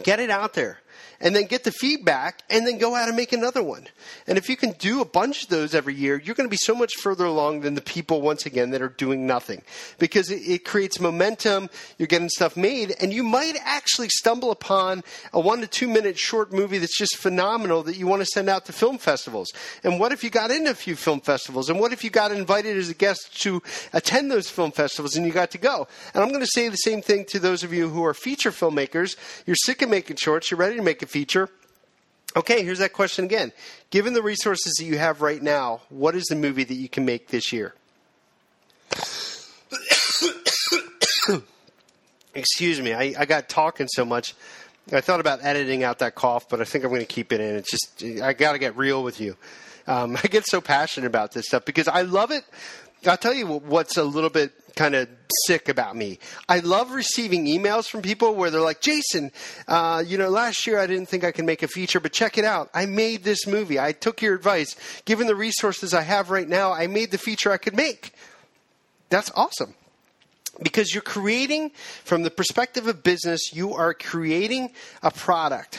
get 0.02 0.20
it 0.20 0.30
out 0.30 0.52
there 0.52 0.80
and 1.20 1.34
then 1.34 1.46
get 1.46 1.64
the 1.64 1.72
feedback 1.72 2.42
and 2.50 2.66
then 2.66 2.78
go 2.78 2.94
out 2.94 3.08
and 3.08 3.16
make 3.16 3.32
another 3.32 3.62
one. 3.62 3.86
And 4.26 4.38
if 4.38 4.48
you 4.48 4.56
can 4.56 4.72
do 4.72 5.00
a 5.00 5.04
bunch 5.04 5.44
of 5.44 5.48
those 5.48 5.74
every 5.74 5.94
year, 5.94 6.20
you're 6.22 6.34
going 6.34 6.48
to 6.48 6.50
be 6.50 6.56
so 6.56 6.74
much 6.74 6.94
further 6.96 7.24
along 7.24 7.60
than 7.60 7.74
the 7.74 7.80
people, 7.80 8.20
once 8.20 8.46
again, 8.46 8.70
that 8.70 8.82
are 8.82 8.88
doing 8.88 9.26
nothing 9.26 9.62
because 9.98 10.30
it, 10.30 10.42
it 10.42 10.64
creates 10.64 11.00
momentum. 11.00 11.70
You're 11.98 12.06
getting 12.06 12.28
stuff 12.28 12.56
made, 12.56 12.94
and 13.00 13.12
you 13.12 13.22
might 13.22 13.56
actually 13.62 14.08
stumble 14.08 14.50
upon 14.50 15.02
a 15.32 15.40
one 15.40 15.60
to 15.60 15.66
two 15.66 15.88
minute 15.88 16.18
short 16.18 16.52
movie 16.52 16.78
that's 16.78 16.98
just 16.98 17.16
phenomenal 17.16 17.82
that 17.84 17.96
you 17.96 18.06
want 18.06 18.22
to 18.22 18.26
send 18.26 18.48
out 18.48 18.66
to 18.66 18.72
film 18.72 18.98
festivals. 18.98 19.52
And 19.84 19.98
what 19.98 20.12
if 20.12 20.22
you 20.22 20.30
got 20.30 20.50
into 20.50 20.70
a 20.70 20.74
few 20.74 20.96
film 20.96 21.20
festivals? 21.20 21.70
And 21.70 21.80
what 21.80 21.92
if 21.92 22.04
you 22.04 22.10
got 22.10 22.32
invited 22.32 22.76
as 22.76 22.90
a 22.90 22.94
guest 22.94 23.40
to 23.42 23.62
attend 23.92 24.30
those 24.30 24.50
film 24.50 24.72
festivals 24.72 25.16
and 25.16 25.26
you 25.26 25.32
got 25.32 25.50
to 25.52 25.58
go? 25.58 25.88
And 26.14 26.22
I'm 26.22 26.30
going 26.30 26.40
to 26.40 26.46
say 26.46 26.68
the 26.68 26.76
same 26.76 27.02
thing 27.02 27.24
to 27.26 27.38
those 27.38 27.62
of 27.62 27.72
you 27.72 27.88
who 27.88 28.04
are 28.04 28.14
feature 28.14 28.50
filmmakers. 28.50 29.16
You're 29.46 29.56
sick 29.56 29.82
of 29.82 29.90
making 29.90 30.16
shorts, 30.16 30.50
you're 30.50 30.58
ready 30.58 30.76
to 30.76 30.82
make 30.82 31.02
feature. 31.06 31.48
Okay, 32.36 32.62
here's 32.62 32.80
that 32.80 32.92
question 32.92 33.24
again. 33.24 33.52
Given 33.90 34.12
the 34.12 34.22
resources 34.22 34.74
that 34.78 34.84
you 34.84 34.98
have 34.98 35.22
right 35.22 35.42
now, 35.42 35.80
what 35.88 36.14
is 36.14 36.24
the 36.24 36.36
movie 36.36 36.64
that 36.64 36.74
you 36.74 36.88
can 36.88 37.06
make 37.06 37.28
this 37.28 37.52
year? 37.52 37.74
Excuse 42.34 42.80
me, 42.80 42.92
I, 42.92 43.14
I 43.18 43.24
got 43.24 43.48
talking 43.48 43.88
so 43.88 44.04
much. 44.04 44.34
I 44.92 45.00
thought 45.00 45.20
about 45.20 45.42
editing 45.42 45.82
out 45.82 46.00
that 46.00 46.14
cough, 46.14 46.48
but 46.48 46.60
I 46.60 46.64
think 46.64 46.84
I'm 46.84 46.90
going 46.90 47.00
to 47.00 47.06
keep 47.06 47.32
it 47.32 47.40
in. 47.40 47.56
It's 47.56 47.70
just, 47.70 48.22
I 48.22 48.34
got 48.34 48.52
to 48.52 48.58
get 48.58 48.76
real 48.76 49.02
with 49.02 49.20
you. 49.20 49.36
Um, 49.86 50.16
I 50.22 50.28
get 50.28 50.46
so 50.46 50.60
passionate 50.60 51.06
about 51.06 51.32
this 51.32 51.46
stuff 51.46 51.64
because 51.64 51.88
I 51.88 52.02
love 52.02 52.30
it. 52.30 52.44
I'll 53.06 53.16
tell 53.16 53.34
you 53.34 53.46
what's 53.46 53.96
a 53.96 54.04
little 54.04 54.30
bit 54.30 54.52
kind 54.76 54.94
of 54.94 55.08
sick 55.46 55.68
about 55.68 55.96
me. 55.96 56.18
I 56.48 56.58
love 56.58 56.92
receiving 56.92 57.46
emails 57.46 57.88
from 57.88 58.02
people 58.02 58.34
where 58.34 58.50
they're 58.50 58.60
like, 58.60 58.80
Jason, 58.80 59.32
uh, 59.66 60.04
you 60.06 60.18
know, 60.18 60.28
last 60.28 60.66
year 60.66 60.78
I 60.78 60.86
didn't 60.86 61.06
think 61.06 61.24
I 61.24 61.32
could 61.32 61.46
make 61.46 61.62
a 61.62 61.68
feature, 61.68 61.98
but 61.98 62.12
check 62.12 62.36
it 62.36 62.44
out. 62.44 62.70
I 62.74 62.86
made 62.86 63.24
this 63.24 63.46
movie. 63.46 63.80
I 63.80 63.92
took 63.92 64.20
your 64.20 64.34
advice. 64.34 64.76
Given 65.04 65.26
the 65.26 65.34
resources 65.34 65.94
I 65.94 66.02
have 66.02 66.30
right 66.30 66.48
now, 66.48 66.72
I 66.72 66.86
made 66.86 67.10
the 67.10 67.18
feature 67.18 67.50
I 67.50 67.56
could 67.56 67.74
make. 67.74 68.12
That's 69.08 69.30
awesome. 69.34 69.74
Because 70.62 70.94
you're 70.94 71.02
creating, 71.02 71.70
from 72.04 72.22
the 72.22 72.30
perspective 72.30 72.86
of 72.86 73.02
business, 73.02 73.52
you 73.52 73.74
are 73.74 73.94
creating 73.94 74.72
a 75.02 75.10
product 75.10 75.78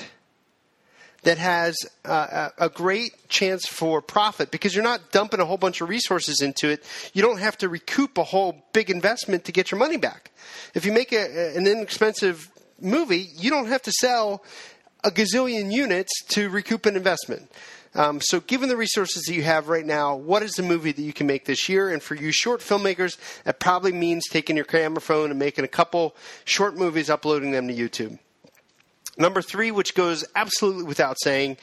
that 1.27 1.37
has 1.37 1.75
uh, 2.05 2.51
a 2.57 2.69
great 2.69 3.27
chance 3.27 3.65
for 3.65 4.01
profit 4.01 4.49
because 4.49 4.73
you're 4.73 4.81
not 4.81 5.11
dumping 5.11 5.41
a 5.41 5.45
whole 5.45 5.57
bunch 5.57 5.81
of 5.81 5.89
resources 5.89 6.41
into 6.41 6.69
it. 6.69 6.85
You 7.11 7.21
don't 7.21 7.39
have 7.39 7.57
to 7.57 7.67
recoup 7.67 8.17
a 8.17 8.23
whole 8.23 8.63
big 8.71 8.89
investment 8.89 9.43
to 9.43 9.51
get 9.51 9.69
your 9.69 9.77
money 9.77 9.97
back. 9.97 10.31
If 10.73 10.85
you 10.85 10.93
make 10.93 11.11
a, 11.11 11.57
an 11.57 11.67
inexpensive 11.67 12.49
movie, 12.79 13.27
you 13.35 13.49
don't 13.49 13.67
have 13.67 13.81
to 13.81 13.91
sell 13.91 14.41
a 15.03 15.11
gazillion 15.11 15.69
units 15.69 16.13
to 16.29 16.47
recoup 16.47 16.85
an 16.85 16.95
investment. 16.95 17.51
Um, 17.93 18.21
so, 18.21 18.39
given 18.39 18.69
the 18.69 18.77
resources 18.77 19.23
that 19.23 19.33
you 19.33 19.43
have 19.43 19.67
right 19.67 19.85
now, 19.85 20.15
what 20.15 20.43
is 20.43 20.53
the 20.53 20.63
movie 20.63 20.93
that 20.93 21.01
you 21.01 21.11
can 21.11 21.27
make 21.27 21.43
this 21.43 21.67
year? 21.67 21.89
And 21.89 22.01
for 22.01 22.15
you 22.15 22.31
short 22.31 22.61
filmmakers, 22.61 23.17
that 23.43 23.59
probably 23.59 23.91
means 23.91 24.23
taking 24.29 24.55
your 24.55 24.63
camera 24.63 25.01
phone 25.01 25.29
and 25.29 25.39
making 25.39 25.65
a 25.65 25.69
couple 25.69 26.15
short 26.45 26.77
movies, 26.77 27.09
uploading 27.09 27.51
them 27.51 27.67
to 27.67 27.73
YouTube. 27.73 28.17
Number 29.17 29.41
three, 29.41 29.71
which 29.71 29.95
goes 29.95 30.25
absolutely 30.35 30.83
without 30.83 31.17
saying, 31.21 31.57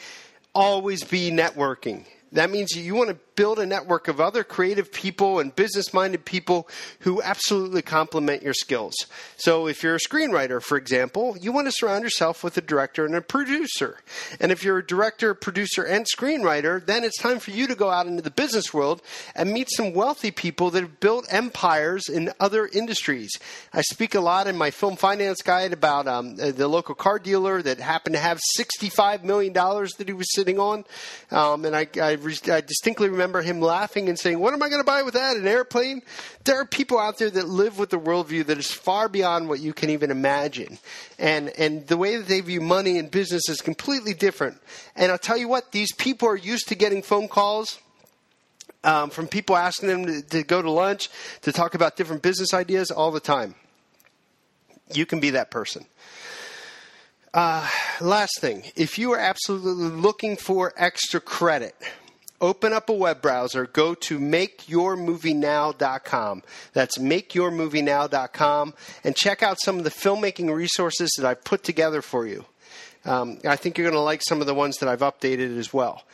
always 0.54 1.04
be 1.04 1.30
networking. 1.30 2.04
That 2.32 2.50
means 2.50 2.72
you 2.76 2.94
want 2.94 3.10
to 3.10 3.14
build 3.36 3.58
a 3.58 3.66
network 3.66 4.08
of 4.08 4.20
other 4.20 4.44
creative 4.44 4.92
people 4.92 5.38
and 5.38 5.54
business 5.54 5.92
minded 5.92 6.24
people 6.24 6.68
who 7.00 7.20
absolutely 7.22 7.82
complement 7.82 8.42
your 8.42 8.54
skills. 8.54 8.94
So, 9.36 9.66
if 9.66 9.82
you're 9.82 9.96
a 9.96 9.98
screenwriter, 9.98 10.62
for 10.62 10.76
example, 10.76 11.36
you 11.40 11.52
want 11.52 11.66
to 11.66 11.72
surround 11.72 12.04
yourself 12.04 12.44
with 12.44 12.56
a 12.56 12.60
director 12.60 13.04
and 13.04 13.14
a 13.14 13.20
producer. 13.20 13.98
And 14.40 14.52
if 14.52 14.62
you're 14.62 14.78
a 14.78 14.86
director, 14.86 15.34
producer, 15.34 15.82
and 15.82 16.06
screenwriter, 16.06 16.84
then 16.84 17.04
it's 17.04 17.18
time 17.18 17.38
for 17.38 17.50
you 17.50 17.66
to 17.66 17.74
go 17.74 17.90
out 17.90 18.06
into 18.06 18.22
the 18.22 18.30
business 18.30 18.72
world 18.72 19.02
and 19.34 19.52
meet 19.52 19.68
some 19.70 19.92
wealthy 19.92 20.30
people 20.30 20.70
that 20.70 20.82
have 20.82 21.00
built 21.00 21.26
empires 21.30 22.08
in 22.08 22.30
other 22.38 22.66
industries. 22.66 23.32
I 23.72 23.82
speak 23.82 24.14
a 24.14 24.20
lot 24.20 24.46
in 24.46 24.56
my 24.56 24.70
film 24.70 24.96
finance 24.96 25.42
guide 25.42 25.72
about 25.72 26.06
um, 26.06 26.36
the 26.36 26.68
local 26.68 26.94
car 26.94 27.18
dealer 27.18 27.62
that 27.62 27.78
happened 27.78 28.14
to 28.14 28.20
have 28.20 28.38
$65 28.58 29.24
million 29.24 29.52
that 29.52 30.04
he 30.06 30.12
was 30.12 30.32
sitting 30.34 30.58
on. 30.58 30.84
Um, 31.30 31.64
and 31.64 31.74
I, 31.74 31.86
I, 32.00 32.18
I 32.52 32.60
distinctly 32.60 33.08
remember 33.08 33.23
remember 33.24 33.40
him 33.40 33.60
laughing 33.60 34.10
and 34.10 34.18
saying, 34.18 34.38
What 34.38 34.52
am 34.52 34.62
I 34.62 34.68
going 34.68 34.80
to 34.80 34.86
buy 34.86 35.02
with 35.02 35.14
that? 35.14 35.36
An 35.36 35.46
airplane? 35.46 36.02
There 36.44 36.60
are 36.60 36.66
people 36.66 36.98
out 36.98 37.18
there 37.18 37.30
that 37.30 37.48
live 37.48 37.78
with 37.78 37.92
a 37.94 37.96
worldview 37.96 38.44
that 38.46 38.58
is 38.58 38.70
far 38.70 39.08
beyond 39.08 39.48
what 39.48 39.60
you 39.60 39.72
can 39.72 39.88
even 39.90 40.10
imagine. 40.10 40.78
And, 41.18 41.48
and 41.58 41.86
the 41.86 41.96
way 41.96 42.16
that 42.16 42.28
they 42.28 42.40
view 42.42 42.60
money 42.60 42.98
and 42.98 43.10
business 43.10 43.48
is 43.48 43.62
completely 43.62 44.12
different. 44.12 44.60
And 44.94 45.10
I'll 45.10 45.18
tell 45.18 45.38
you 45.38 45.48
what, 45.48 45.72
these 45.72 45.92
people 45.94 46.28
are 46.28 46.36
used 46.36 46.68
to 46.68 46.74
getting 46.74 47.02
phone 47.02 47.28
calls. 47.28 47.78
Um, 48.82 49.08
from 49.08 49.28
people 49.28 49.56
asking 49.56 49.88
them 49.88 50.04
to, 50.04 50.22
to 50.28 50.42
go 50.42 50.60
to 50.60 50.70
lunch, 50.70 51.08
to 51.40 51.52
talk 51.52 51.74
about 51.74 51.96
different 51.96 52.20
business 52.20 52.52
ideas 52.52 52.90
all 52.90 53.10
the 53.10 53.20
time. 53.20 53.54
You 54.92 55.06
can 55.06 55.20
be 55.20 55.30
that 55.30 55.50
person. 55.50 55.86
Uh, 57.32 57.66
last 58.02 58.38
thing, 58.40 58.62
if 58.76 58.98
you 58.98 59.12
are 59.12 59.18
absolutely 59.18 59.88
looking 59.88 60.36
for 60.36 60.74
extra 60.76 61.18
credit, 61.18 61.74
open 62.44 62.72
up 62.72 62.88
a 62.88 62.92
web 62.92 63.20
browser, 63.22 63.66
go 63.66 63.94
to 63.94 64.18
makeyourmovienow.com. 64.18 66.42
That's 66.72 66.98
makeyourmovienow.com 66.98 68.74
and 69.02 69.16
check 69.16 69.42
out 69.42 69.58
some 69.60 69.78
of 69.78 69.84
the 69.84 69.90
filmmaking 69.90 70.54
resources 70.54 71.12
that 71.18 71.26
I've 71.26 71.42
put 71.44 71.64
together 71.64 72.02
for 72.02 72.26
you. 72.26 72.44
Um, 73.04 73.38
I 73.46 73.56
think 73.56 73.76
you're 73.76 73.90
going 73.90 73.98
to 73.98 74.00
like 74.00 74.22
some 74.22 74.40
of 74.40 74.46
the 74.46 74.54
ones 74.54 74.76
that 74.78 74.88
I've 74.88 75.00
updated 75.00 75.58
as 75.58 75.72
well. 75.72 76.04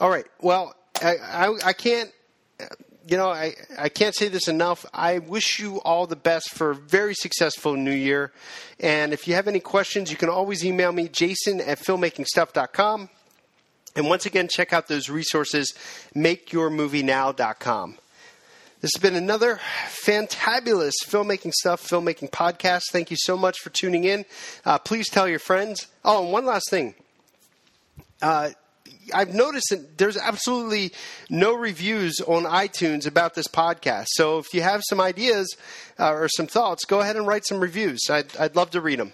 All 0.00 0.10
right. 0.10 0.26
Well, 0.40 0.74
I, 1.02 1.16
I, 1.16 1.54
I 1.64 1.72
can't 1.72 2.12
you 3.08 3.16
know, 3.16 3.30
I, 3.30 3.54
I 3.78 3.88
can't 3.88 4.14
say 4.14 4.28
this 4.28 4.48
enough. 4.48 4.84
I 4.92 5.18
wish 5.18 5.58
you 5.58 5.80
all 5.80 6.06
the 6.06 6.14
best 6.14 6.50
for 6.50 6.72
a 6.72 6.74
very 6.74 7.14
successful 7.14 7.74
new 7.74 7.90
year. 7.90 8.32
And 8.78 9.14
if 9.14 9.26
you 9.26 9.34
have 9.34 9.48
any 9.48 9.60
questions, 9.60 10.10
you 10.10 10.18
can 10.18 10.28
always 10.28 10.62
email 10.62 10.92
me, 10.92 11.08
jason 11.08 11.62
at 11.62 11.78
filmmakingstuff.com. 11.78 13.08
And 13.96 14.06
once 14.06 14.26
again, 14.26 14.48
check 14.48 14.72
out 14.72 14.88
those 14.88 15.08
resources, 15.08 15.74
makeyourmovienow.com. 16.14 17.98
This 18.80 18.92
has 18.94 19.02
been 19.02 19.16
another 19.16 19.58
fantabulous 20.06 20.92
filmmaking 21.04 21.52
stuff, 21.52 21.82
filmmaking 21.82 22.30
podcast. 22.30 22.82
Thank 22.92 23.10
you 23.10 23.16
so 23.18 23.36
much 23.36 23.58
for 23.58 23.70
tuning 23.70 24.04
in. 24.04 24.24
Uh, 24.64 24.78
please 24.78 25.08
tell 25.08 25.26
your 25.26 25.40
friends. 25.40 25.88
Oh, 26.04 26.22
and 26.22 26.32
one 26.32 26.46
last 26.46 26.70
thing. 26.70 26.94
Uh, 28.22 28.50
I've 29.12 29.34
noticed 29.34 29.70
that 29.70 29.98
there's 29.98 30.16
absolutely 30.16 30.92
no 31.28 31.54
reviews 31.54 32.20
on 32.20 32.44
iTunes 32.44 33.06
about 33.06 33.34
this 33.34 33.48
podcast. 33.48 34.06
So 34.10 34.38
if 34.38 34.52
you 34.54 34.62
have 34.62 34.82
some 34.88 35.00
ideas 35.00 35.56
uh, 35.98 36.12
or 36.12 36.28
some 36.28 36.46
thoughts, 36.46 36.84
go 36.84 37.00
ahead 37.00 37.16
and 37.16 37.26
write 37.26 37.46
some 37.46 37.58
reviews. 37.58 38.00
I'd, 38.08 38.36
I'd 38.36 38.54
love 38.54 38.70
to 38.70 38.80
read 38.80 39.00
them. 39.00 39.12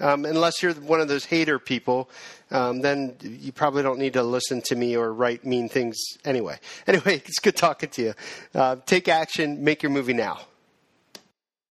Um, 0.00 0.24
unless 0.24 0.62
you're 0.62 0.74
one 0.74 1.00
of 1.00 1.08
those 1.08 1.24
hater 1.24 1.58
people, 1.58 2.08
um, 2.50 2.80
then 2.80 3.16
you 3.22 3.52
probably 3.52 3.82
don't 3.82 3.98
need 3.98 4.14
to 4.14 4.22
listen 4.22 4.62
to 4.62 4.76
me 4.76 4.96
or 4.96 5.12
write 5.12 5.44
mean 5.44 5.68
things 5.68 5.96
anyway. 6.24 6.58
Anyway, 6.86 7.16
it's 7.16 7.38
good 7.38 7.56
talking 7.56 7.90
to 7.90 8.02
you. 8.02 8.14
Uh, 8.54 8.76
take 8.86 9.08
action, 9.08 9.62
make 9.62 9.82
your 9.82 9.90
movie 9.90 10.14
now. 10.14 10.40